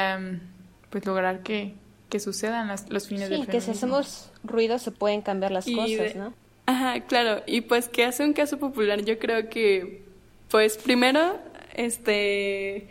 [0.91, 1.75] pues lograr que,
[2.09, 6.33] que sucedan los fines sí, que si hacemos ruido se pueden cambiar las cosas, ¿no?
[6.67, 7.43] Ajá, claro.
[7.47, 10.03] Y pues que hace un caso popular, yo creo que,
[10.51, 11.39] pues primero,
[11.75, 12.89] este,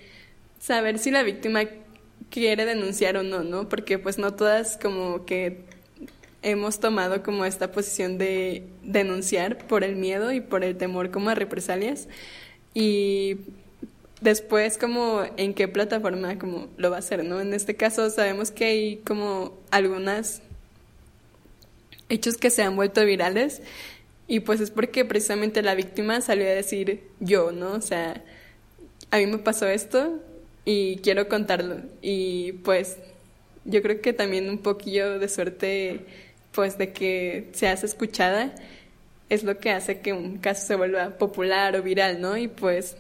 [0.59, 1.63] saber si la víctima
[2.29, 3.69] quiere denunciar o no, ¿no?
[3.69, 5.61] Porque pues no todas como que
[6.41, 11.29] hemos tomado como esta posición de denunciar por el miedo y por el temor como
[11.29, 12.07] a represalias.
[12.73, 13.37] Y
[14.21, 17.41] después como en qué plataforma como lo va a hacer, ¿no?
[17.41, 20.41] En este caso sabemos que hay como algunas
[22.13, 23.61] hechos que se han vuelto virales
[24.27, 27.73] y pues es porque precisamente la víctima salió a decir yo, ¿no?
[27.73, 28.23] O sea,
[29.11, 30.19] a mí me pasó esto
[30.65, 32.97] y quiero contarlo y pues
[33.65, 36.05] yo creo que también un poquillo de suerte
[36.51, 38.53] pues de que seas escuchada
[39.29, 42.37] es lo que hace que un caso se vuelva popular o viral, ¿no?
[42.37, 42.95] Y pues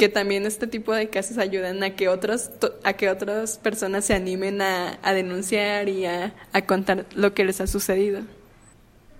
[0.00, 2.48] que también este tipo de casos ayudan a que otros
[2.84, 7.44] a que otras personas se animen a, a denunciar y a, a, contar lo que
[7.44, 8.22] les ha sucedido.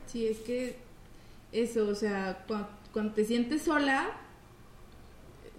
[0.07, 0.77] Sí, es que
[1.53, 4.09] eso, o sea, cuando, te sientes sola,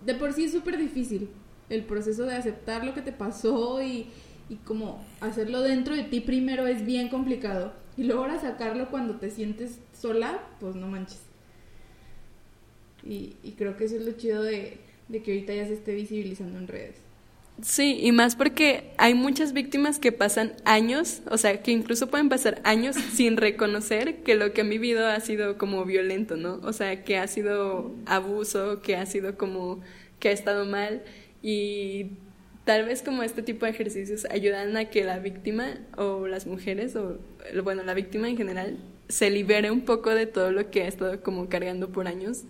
[0.03, 1.29] de por sí es súper difícil
[1.69, 4.07] el proceso de aceptar lo que te pasó y,
[4.49, 7.73] y como hacerlo dentro de ti primero es bien complicado.
[7.95, 11.21] Y luego ahora sacarlo cuando te sientes sola, pues no manches.
[13.03, 14.80] Y, y creo que eso es lo chido de,
[15.11, 16.95] de que ahorita ya se esté visibilizando en redes.
[17.61, 22.29] Sí, y más porque hay muchas víctimas que pasan años, o sea, que incluso pueden
[22.29, 26.59] pasar años sin reconocer que lo que han vivido ha sido como violento, ¿no?
[26.63, 29.81] O sea, que ha sido abuso, que ha sido como
[30.19, 31.03] que ha estado mal
[31.41, 32.11] y
[32.63, 36.95] tal vez como este tipo de ejercicios ayudan a que la víctima o las mujeres
[36.95, 37.19] o
[37.63, 38.77] bueno, la víctima en general
[39.09, 42.43] se libere un poco de todo lo que ha estado como cargando por años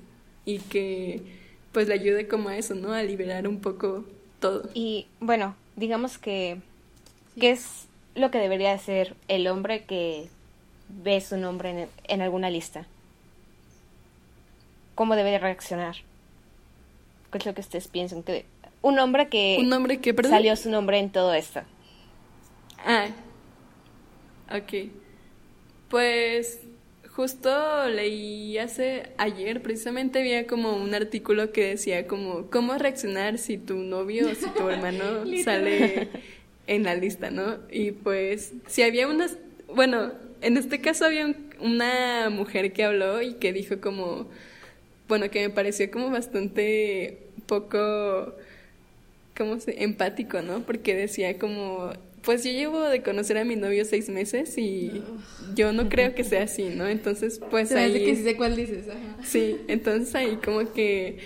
[0.45, 1.21] y que
[1.71, 2.93] pues le ayude como a eso, ¿no?
[2.93, 4.05] A liberar un poco
[4.39, 4.69] todo.
[4.73, 6.59] Y bueno, digamos que,
[7.39, 10.29] ¿qué es lo que debería hacer el hombre que
[10.89, 12.85] ve su nombre en, alguna lista?
[14.95, 15.95] ¿Cómo debería reaccionar?
[17.31, 18.23] ¿Qué es lo que ustedes piensan?
[18.23, 18.45] Que
[18.81, 21.61] un hombre que, ¿Un hombre que salió su nombre en todo esto.
[22.79, 23.07] Ah,
[24.51, 24.89] ok.
[25.89, 26.61] Pues
[27.15, 33.57] Justo leí hace ayer, precisamente había como un artículo que decía como cómo reaccionar si
[33.57, 36.07] tu novio o si tu hermano sale
[36.67, 37.57] en la lista, ¿no?
[37.69, 39.37] Y pues si había unas,
[39.67, 44.27] bueno, en este caso había una mujer que habló y que dijo como
[45.11, 48.33] bueno, que me pareció como bastante poco,
[49.35, 49.83] ¿cómo se?
[49.83, 50.61] Empático, ¿no?
[50.61, 51.91] Porque decía como,
[52.23, 55.03] pues yo llevo de conocer a mi novio seis meses y
[55.55, 56.87] yo no creo que sea así, ¿no?
[56.87, 57.93] Entonces, pues ahí...
[58.05, 58.87] que sí sé cuál dices.
[58.89, 59.17] Ajá.
[59.23, 61.19] Sí, entonces ahí como que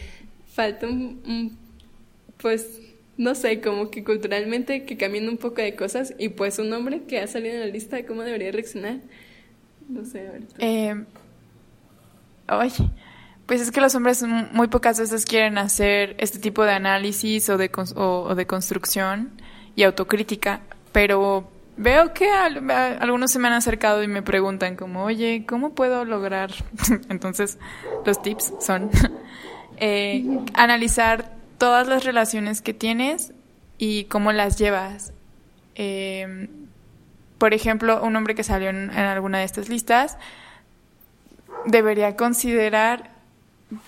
[0.53, 1.57] falta un, un-
[2.37, 2.81] pues,
[3.17, 7.03] no sé, como que culturalmente que cambien un poco de cosas y pues un hombre
[7.03, 8.99] que ha salido en la lista, ¿cómo debería reaccionar?
[9.87, 10.55] No sé, ahorita.
[10.59, 10.95] Eh,
[12.47, 12.71] ay,
[13.45, 17.57] pues es que los hombres muy pocas veces quieren hacer este tipo de análisis o
[17.57, 19.31] de, o, o de construcción
[19.75, 20.61] y autocrítica,
[20.95, 21.43] pero
[21.75, 26.51] veo que algunos se me han acercado y me preguntan como, oye, ¿cómo puedo lograr?
[27.09, 27.57] Entonces,
[28.05, 28.89] los tips son
[29.77, 30.23] eh,
[30.53, 33.33] analizar todas las relaciones que tienes
[33.77, 35.11] y cómo las llevas.
[35.75, 36.47] Eh,
[37.39, 40.17] por ejemplo, un hombre que salió en alguna de estas listas
[41.65, 43.11] debería considerar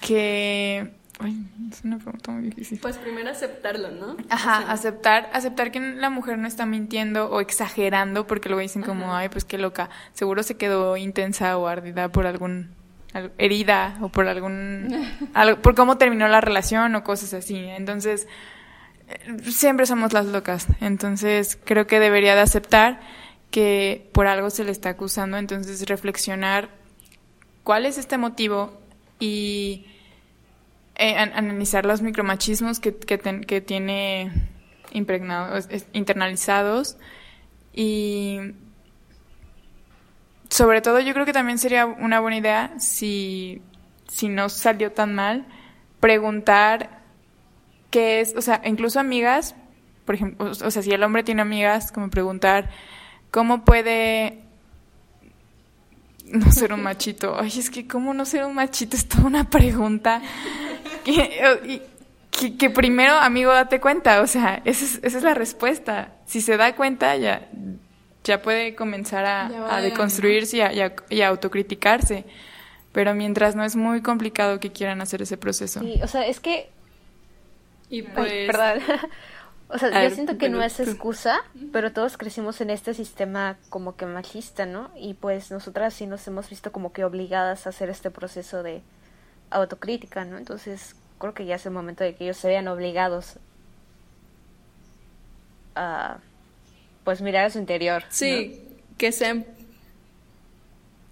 [0.02, 0.92] que...
[1.20, 1.36] Ay,
[1.72, 2.80] es una pregunta muy difícil.
[2.80, 4.18] Pues primero aceptarlo, ¿no?
[4.30, 8.62] Ajá, O sea, aceptar, aceptar que la mujer no está mintiendo o exagerando, porque luego
[8.62, 12.70] dicen como, ay, pues qué loca, seguro se quedó intensa o ardida por algún,
[13.14, 14.90] al- herida o por algún,
[15.34, 17.58] algo- por cómo terminó la relación o cosas así.
[17.58, 18.28] Entonces,
[19.08, 20.68] eh, siempre somos las locas.
[20.82, 23.00] Entonces, creo que debería de aceptar
[23.50, 26.70] que por algo se le está acusando, entonces reflexionar
[27.64, 28.80] cuál es este motivo
[29.20, 29.88] y
[30.98, 34.32] eh, an- analizar los micromachismos que, que, que tiene
[34.92, 36.98] impregnados, internalizados.
[37.74, 38.40] Y
[40.50, 43.62] sobre todo yo creo que también sería una buena idea si,
[44.08, 45.46] si no salió tan mal
[46.00, 47.02] preguntar
[47.92, 49.56] qué es, o sea, incluso amigas,
[50.06, 52.70] por ejemplo, o sea, si el hombre tiene amigas, como preguntar
[53.32, 54.40] cómo puede
[56.26, 57.38] no ser un machito.
[57.40, 60.22] Ay, es que cómo no ser un machito es toda una pregunta
[61.04, 61.82] que, y-
[62.32, 64.22] que, que primero, amigo, date cuenta.
[64.22, 66.14] O sea, esa es, esa es la respuesta.
[66.26, 67.48] Si se da cuenta, ya,
[68.24, 72.26] ya puede comenzar a, deconstruirse y a, y a- y a autocriticarse.
[72.92, 75.80] Pero mientras no es muy complicado que quieran hacer ese proceso.
[75.82, 76.70] Sí, o sea, es que
[77.90, 78.48] Y Ay, pues...
[78.48, 78.80] perdón.
[79.70, 81.40] o sea, yo siento que no es excusa,
[81.72, 84.90] pero todos crecimos en este sistema como que machista, ¿no?
[84.98, 88.82] Y pues nosotras sí nos hemos visto como que obligadas a hacer este proceso de
[89.50, 90.38] autocrítica, ¿no?
[90.38, 93.38] Entonces creo que ya es el momento de que ellos se vean obligados
[95.76, 96.20] a
[97.04, 98.04] pues mirar a su interior.
[98.10, 98.62] Sí,
[98.98, 99.46] que sean...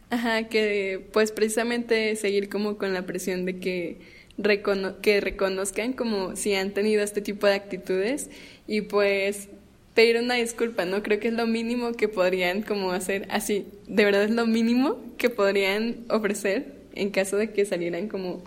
[0.10, 4.00] Ajá, que pues precisamente seguir como con la presión de que,
[4.38, 8.30] recono- que reconozcan como si han tenido este tipo de actitudes
[8.68, 9.50] y pues
[9.96, 11.02] pedir una disculpa, ¿no?
[11.02, 15.02] Creo que es lo mínimo que podrían como hacer, así, de verdad es lo mínimo
[15.18, 18.44] que podrían ofrecer en caso de que salieran como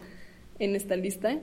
[0.58, 1.38] en esta lista.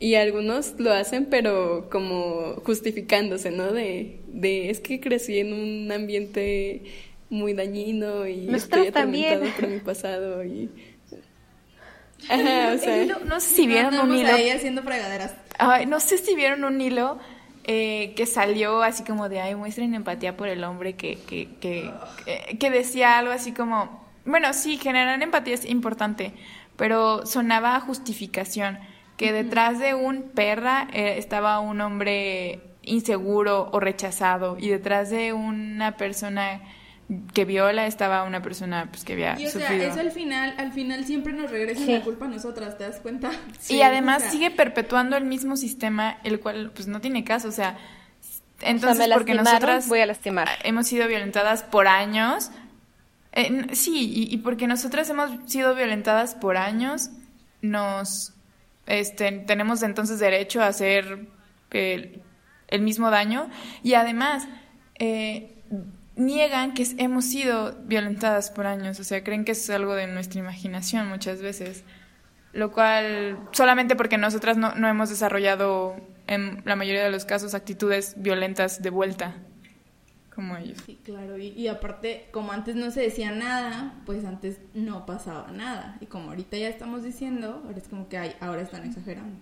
[0.00, 3.72] Y algunos lo hacen, pero como justificándose, ¿no?
[3.72, 6.82] De, de es que crecí en un ambiente
[7.30, 9.34] muy dañino y Nosotros estoy también.
[9.34, 10.70] atormentado por mi pasado y...
[12.28, 13.02] Ajá, o sea...
[13.04, 14.32] Hilo- no sé si vieron un hilo.
[14.32, 15.34] ahí haciendo fregaderas.
[15.58, 17.18] Ay, no sé si vieron un hilo
[17.64, 21.90] eh, que salió así como de, ay, muestren empatía por el hombre, que, que, que,
[22.24, 26.32] que, que decía algo así como, bueno, sí, generar empatía es importante,
[26.76, 28.78] pero sonaba a justificación,
[29.16, 35.32] que detrás de un perra eh, estaba un hombre inseguro o rechazado y detrás de
[35.32, 36.60] una persona
[37.34, 39.84] que viola estaba una persona pues que había Y o sea, sufrido.
[39.90, 41.92] eso al final, al final siempre nos regresa Sí.
[41.92, 43.30] la culpa a nosotras, ¿te das cuenta?
[43.68, 47.48] y además O sea, sigue perpetuando el mismo sistema, el cual pues no tiene caso,
[47.48, 47.76] o sea,
[48.60, 50.48] entonces o sea, me porque nosotras voy a lastimar.
[50.64, 52.50] hemos sido violentadas por años,
[53.38, 57.10] eh, sí, y, y porque nosotras hemos sido violentadas por años,
[57.62, 58.34] nos
[58.88, 61.28] este, tenemos entonces derecho a hacer
[61.70, 62.22] el,
[62.68, 63.50] el mismo daño.
[63.82, 64.48] Y además
[64.98, 65.54] eh,
[66.16, 70.40] niegan que hemos sido violentadas por años, o sea, creen que es algo de nuestra
[70.40, 71.84] imaginación muchas veces,
[72.52, 77.54] lo cual solamente porque nosotras no, no hemos desarrollado en la mayoría de los casos
[77.54, 79.36] actitudes violentas de vuelta,
[80.38, 80.78] como ellos.
[80.86, 85.50] Sí, claro, y, y aparte, como antes no se decía nada, pues antes no pasaba
[85.50, 85.98] nada.
[86.00, 89.36] Y como ahorita ya estamos diciendo, ahora es como que ay, ahora están exagerando.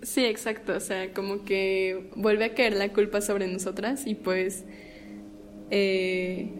[0.00, 4.64] Sí, exacto, o sea, como que vuelve a caer la culpa sobre nosotras y pues
[5.70, 6.54] eh,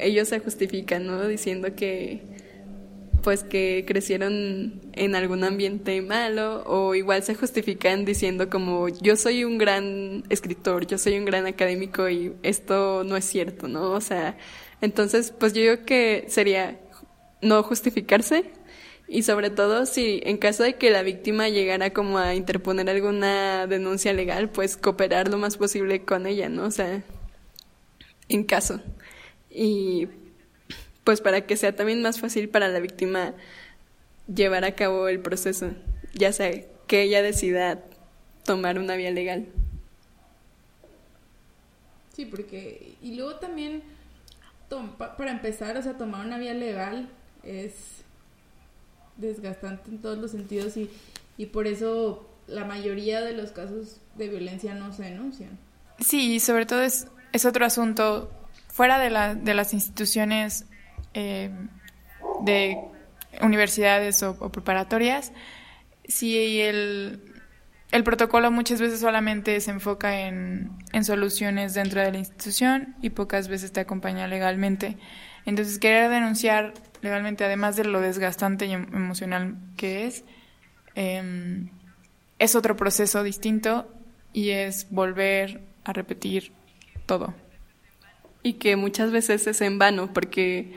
[0.00, 1.26] ellos se justifican, ¿no?
[1.26, 2.33] Diciendo que
[3.24, 9.44] pues que crecieron en algún ambiente malo o igual se justifican diciendo como yo soy
[9.44, 13.92] un gran escritor, yo soy un gran académico y esto no es cierto, ¿no?
[13.92, 14.36] O sea,
[14.82, 16.78] entonces pues yo digo que sería
[17.42, 18.44] no justificarse
[19.08, 23.66] Y sobre todo si en caso de que la víctima llegara como a interponer alguna
[23.66, 26.64] denuncia legal, pues cooperar lo más posible con ella, ¿no?
[26.66, 27.02] O sea,
[28.28, 28.80] en caso.
[29.50, 30.08] Y
[31.04, 33.34] pues para que sea también más fácil para la víctima
[34.32, 35.72] llevar a cabo el proceso,
[36.14, 36.50] ya sea
[36.86, 37.82] que ella decida
[38.44, 39.46] tomar una vía legal.
[42.14, 43.82] Sí, porque y luego también
[44.98, 47.08] para empezar, o sea, tomar una vía legal
[47.42, 47.72] es
[49.16, 50.90] desgastante en todos los sentidos y,
[51.36, 55.58] y por eso la mayoría de los casos de violencia no se denuncian.
[56.00, 58.30] Sí, y sobre todo es, es otro asunto
[58.68, 60.66] fuera de, la, de las instituciones
[61.14, 61.50] eh,
[62.42, 62.78] de
[63.40, 65.32] universidades o, preparatorias,
[66.06, 67.20] si el,
[67.90, 73.10] el, protocolo muchas veces solamente se enfoca en, en, soluciones dentro de la institución y
[73.10, 74.98] pocas veces te acompaña legalmente.
[75.46, 80.24] Entonces, querer denunciar legalmente, además de lo desgastante y em, emocional que es,
[80.94, 81.68] em,
[82.38, 83.88] es otro proceso distinto
[84.32, 86.52] y es volver a repetir
[87.06, 87.34] todo.
[88.42, 90.72] Y que muchas veces es en vano, porque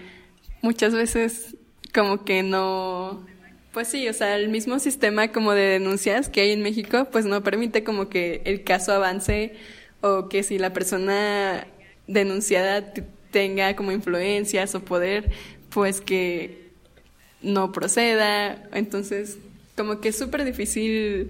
[0.62, 1.56] muchas veces
[1.94, 3.26] como que no,
[3.74, 7.26] pues sí, o sea, el mismo sistema como de denuncias que hay en México, pues
[7.26, 9.56] no permite como que el caso avance
[10.02, 11.68] o que si la persona
[12.08, 12.94] denunciada
[13.32, 15.32] tenga como influencias o poder,
[15.70, 16.72] pues que
[17.42, 18.64] no proceda.
[18.74, 19.38] Entonces,
[19.76, 21.30] como que es súper difícil,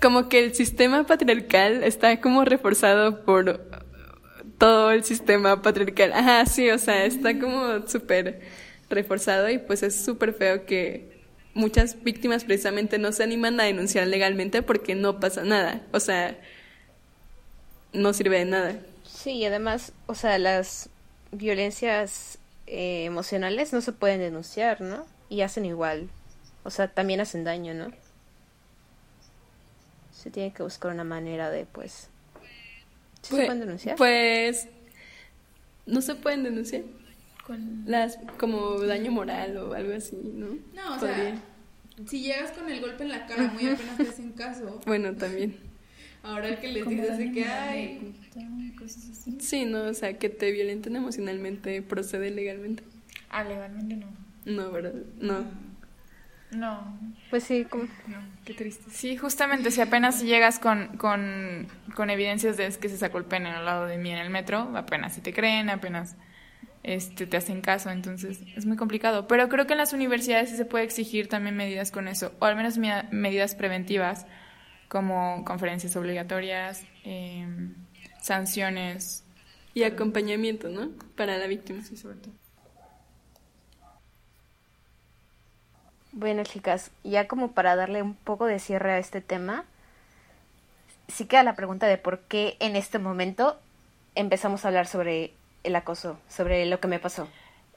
[0.00, 3.75] como que el sistema patriarcal está como reforzado por
[4.58, 6.12] todo el sistema patriarcal.
[6.12, 8.40] Ajá, sí, o sea, está como súper
[8.88, 11.16] reforzado y pues es súper feo que
[11.54, 15.82] muchas víctimas precisamente no se animan a denunciar legalmente porque no pasa nada.
[15.92, 16.38] O sea,
[17.92, 18.76] no sirve de nada.
[19.04, 20.88] Sí, y además, o sea, las
[21.32, 25.06] violencias eh, emocionales no se pueden denunciar, ¿no?
[25.28, 26.08] Y hacen igual.
[26.62, 27.92] O sea, también hacen daño, ¿no?
[30.12, 32.08] Se tiene que buscar una manera de, pues...
[33.26, 33.96] ¿Se pues, pueden denunciar?
[33.96, 34.68] Pues...
[35.84, 36.82] No se pueden denunciar.
[37.86, 40.58] Las, como daño moral o algo así, ¿no?
[40.74, 41.40] No, o sea,
[42.06, 44.80] si llegas con el golpe en la cara muy apenas te hacen caso.
[44.86, 45.56] Bueno, también.
[46.22, 48.14] Ahora el que les dices de que hay...
[49.38, 52.82] Sí, no, o sea, que te violenten emocionalmente procede legalmente.
[53.28, 54.06] Ah, legalmente no.
[54.44, 54.94] No, ¿verdad?
[55.20, 55.44] No.
[56.52, 56.98] No.
[57.30, 57.84] Pues sí, como...
[58.06, 58.90] No, qué triste.
[58.90, 63.50] Sí, justamente si apenas llegas con, con, con evidencias de que se sacó el pene
[63.50, 66.16] al lado de mí en el metro, apenas si te creen, apenas
[66.82, 69.26] este, te hacen caso, entonces es muy complicado.
[69.26, 72.44] Pero creo que en las universidades sí se puede exigir también medidas con eso, o
[72.44, 74.26] al menos medidas preventivas,
[74.88, 77.74] como conferencias obligatorias, em,
[78.22, 79.24] sanciones.
[79.74, 80.90] Y acompañamiento, ¿no?
[81.16, 81.82] Para la víctima.
[81.82, 82.32] Sí, sobre todo.
[86.16, 89.66] Bueno, chicas, ya como para darle un poco de cierre a este tema,
[91.08, 93.60] sí queda la pregunta de por qué en este momento
[94.14, 97.28] empezamos a hablar sobre el acoso, sobre lo que me pasó?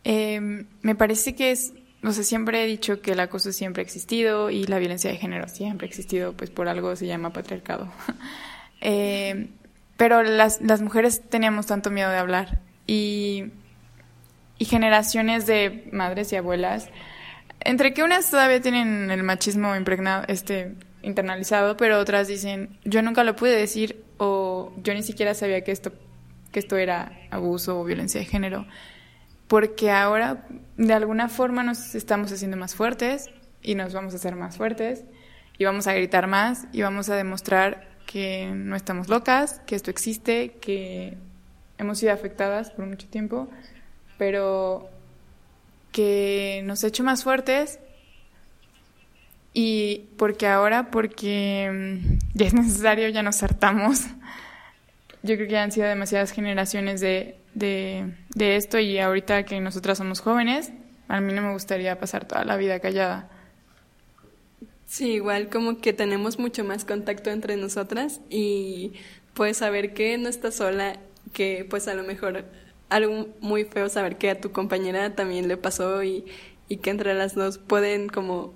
[0.05, 3.85] Em, me parece que es, no sé, siempre he dicho que el acoso siempre ha
[3.85, 7.91] existido y la violencia de género siempre ha existido, pues por algo se llama patriarcado.
[8.81, 9.49] Em,
[9.97, 13.51] pero las, las mujeres teníamos tanto miedo de hablar y,
[14.57, 16.87] y generaciones de madres y abuelas,
[17.61, 23.23] entre que unas todavía tienen el machismo impregnado, este, internalizado, pero otras dicen, yo nunca
[23.23, 25.91] lo pude decir o yo ni siquiera sabía que esto
[26.51, 28.65] que esto era abuso o violencia de género,
[29.47, 30.45] porque ahora
[30.77, 33.29] de alguna forma nos estamos haciendo más fuertes
[33.61, 35.03] y nos vamos a hacer más fuertes
[35.57, 39.91] y vamos a gritar más y vamos a demostrar que no estamos locas, que esto
[39.91, 41.17] existe, que
[41.77, 43.49] hemos sido afectadas por mucho tiempo,
[44.17, 44.89] pero
[45.91, 47.79] que nos ha hecho más fuertes
[49.53, 51.99] y porque ahora, porque
[52.33, 54.05] ya es necesario, ya nos hartamos
[55.21, 59.97] yo creo que han sido demasiadas generaciones de, de, de esto y ahorita que nosotras
[59.97, 60.71] somos jóvenes,
[61.07, 63.29] a mí no me gustaría pasar toda la vida callada.
[64.85, 68.93] Sí, igual como que tenemos mucho más contacto entre nosotras y
[69.33, 70.99] puedes saber que no estás sola,
[71.33, 72.45] que pues a lo mejor
[72.89, 76.25] algo muy feo saber que a tu compañera también le pasó y,
[76.67, 78.53] y que entre las dos pueden como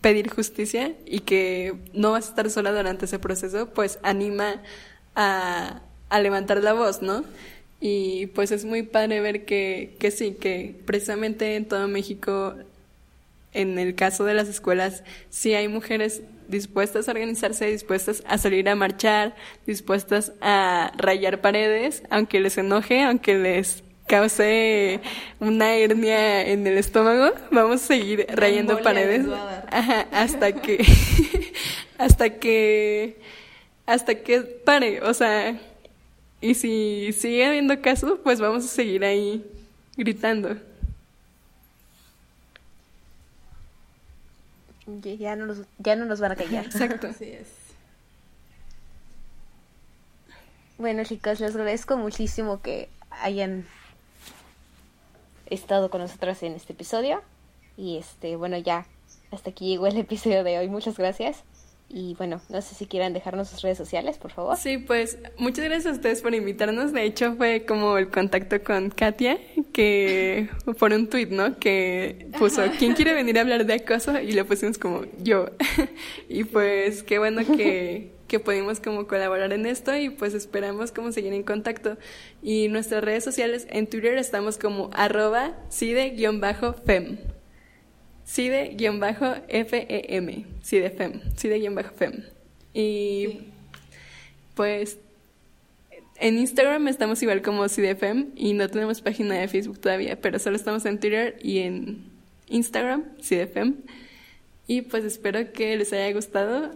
[0.00, 4.62] pedir justicia y que no vas a estar sola durante ese proceso, pues anima
[5.14, 7.24] a, a levantar la voz, ¿no?
[7.80, 12.54] Y pues es muy padre ver que, que sí, que precisamente en todo México,
[13.52, 18.68] en el caso de las escuelas, sí hay mujeres dispuestas a organizarse, dispuestas a salir
[18.68, 19.34] a marchar,
[19.66, 25.00] dispuestas a rayar paredes, aunque les enoje, aunque les cause
[25.38, 29.26] una hernia en el estómago, vamos a seguir rayando paredes.
[29.70, 30.84] Ajá, hasta que
[31.98, 33.20] hasta que
[33.86, 35.58] hasta que pare, o sea,
[36.40, 39.44] y si sigue habiendo casos, pues vamos a seguir ahí
[39.96, 40.56] gritando.
[45.00, 46.64] Ya- no nos, ya no nos van a callar.
[46.66, 47.08] Exacto.
[47.08, 47.48] Así es.
[50.78, 52.88] Bueno, chicos, les agradezco muchísimo que
[53.22, 53.66] hayan
[55.46, 57.22] estado con nosotros en este episodio.
[57.76, 58.86] Y este, bueno, ya
[59.30, 60.68] hasta aquí llegó el episodio de hoy.
[60.68, 61.42] Muchas gracias.
[61.92, 64.56] Y bueno, no sé si quieran dejarnos sus redes sociales, por favor.
[64.56, 66.92] Sí, pues muchas gracias a ustedes por invitarnos.
[66.92, 69.40] De hecho, fue como el contacto con Katia,
[69.72, 71.58] que por un tuit, ¿no?
[71.58, 74.20] Que puso, ¿quién quiere venir a hablar de acoso?
[74.20, 75.46] Y le pusimos como, yo.
[76.28, 81.10] y pues qué bueno que, que pudimos como colaborar en esto y pues esperamos como
[81.10, 81.98] seguir en contacto.
[82.40, 87.18] Y nuestras redes sociales, en Twitter estamos como arroba cide-fem.
[88.30, 92.24] Cide-FEM, Cidefem, Cide-FEM.
[92.72, 93.40] Y Sí.
[94.54, 94.98] pues
[96.16, 100.56] en Instagram estamos igual como CDFM y no tenemos página de Facebook todavía, pero solo
[100.56, 102.04] estamos en Twitter y en
[102.48, 103.74] Instagram, CDFM.
[104.66, 106.72] Y pues espero que les haya gustado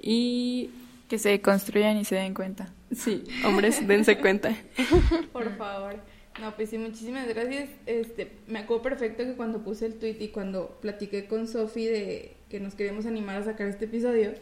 [0.00, 0.70] y
[1.08, 2.72] Que se construyan y se den cuenta.
[2.94, 4.56] sí, hombres, dense cuenta.
[5.32, 5.96] Por favor.
[6.40, 7.70] No, pues sí, muchísimas gracias.
[7.86, 12.36] Este, me acuerdo perfecto que cuando puse el tweet y cuando platiqué con Sofi de
[12.50, 14.34] que nos queríamos animar a sacar este episodio,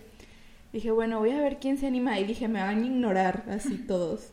[0.72, 2.18] dije, bueno, voy a ver quién se anima.
[2.18, 4.30] Y dije, me van a ignorar así todos.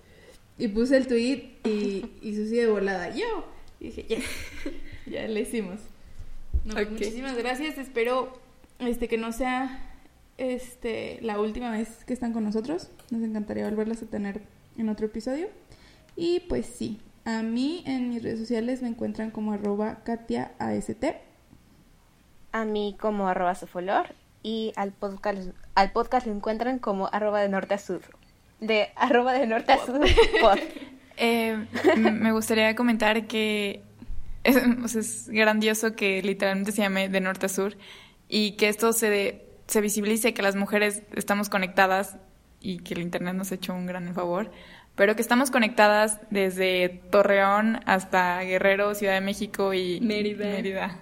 [0.57, 3.45] Y puse el tweet y, y Susi de volada, yo.
[3.79, 4.17] Y dije, ya,
[5.11, 5.79] ya le hicimos.
[6.65, 7.77] No, pues muchísimas gracias.
[7.77, 8.33] Espero
[8.79, 9.97] este, que no sea
[10.37, 12.89] este, la última vez que están con nosotros.
[13.11, 14.41] Nos encantaría volverlas a tener
[14.77, 15.47] en otro episodio.
[16.15, 21.05] Y pues sí, a mí en mis redes sociales me encuentran como arroba KatiaAST.
[22.51, 24.07] A mí como arroba sofolor
[24.43, 28.01] y al podcast, al podcast lo encuentran como arroba de norte a sur.
[28.59, 29.99] De arroba de norte a sur.
[30.41, 30.59] pod.
[31.23, 31.67] Eh,
[31.97, 33.83] me gustaría comentar que
[34.43, 37.77] es, o sea, es grandioso que literalmente se llame de norte a sur
[38.27, 42.17] y que esto se, de- se visibilice, que las mujeres estamos conectadas
[42.59, 44.49] y que el Internet nos ha hecho un gran favor,
[45.01, 50.45] pero que estamos conectadas desde Torreón hasta Guerrero, Ciudad de México y Mérida.
[50.45, 50.99] Mérida.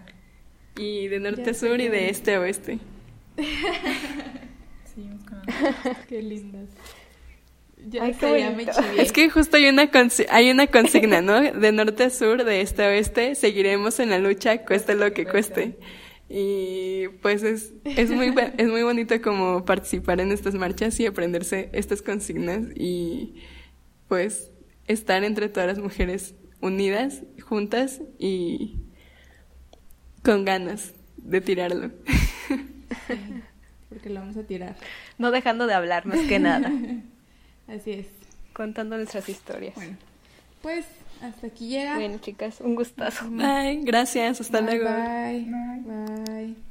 [0.77, 2.79] Y de norte a sur y de este a oeste.
[4.85, 5.41] Seguimos con-
[6.07, 6.69] Qué lindas.
[7.89, 9.01] Ya, Ay, qué me.
[9.01, 11.41] Es que justo hay una, consi- hay una consigna, ¿no?
[11.41, 15.25] De norte a sur, de este a oeste, seguiremos en la lucha, cueste lo que
[15.25, 15.77] cueste.
[16.29, 21.69] Y pues es, es, muy, es muy bonito como participar en estas marchas y aprenderse
[21.73, 23.33] estas consignas y
[24.09, 24.51] pues
[24.87, 28.81] estar entre todas las mujeres unidas, juntas y
[30.23, 31.91] con ganas de tirarlo.
[33.89, 34.75] Porque lo vamos a tirar.
[35.17, 36.71] No dejando de hablar más que nada.
[37.67, 38.07] Así es.
[38.53, 39.75] Contando nuestras historias.
[39.75, 39.95] Bueno,
[40.61, 40.85] pues
[41.21, 41.95] hasta aquí llega.
[41.95, 43.29] Bueno, chicas, un gustazo.
[43.29, 44.89] Bye, gracias, hasta Bye, luego.
[46.25, 46.68] bye.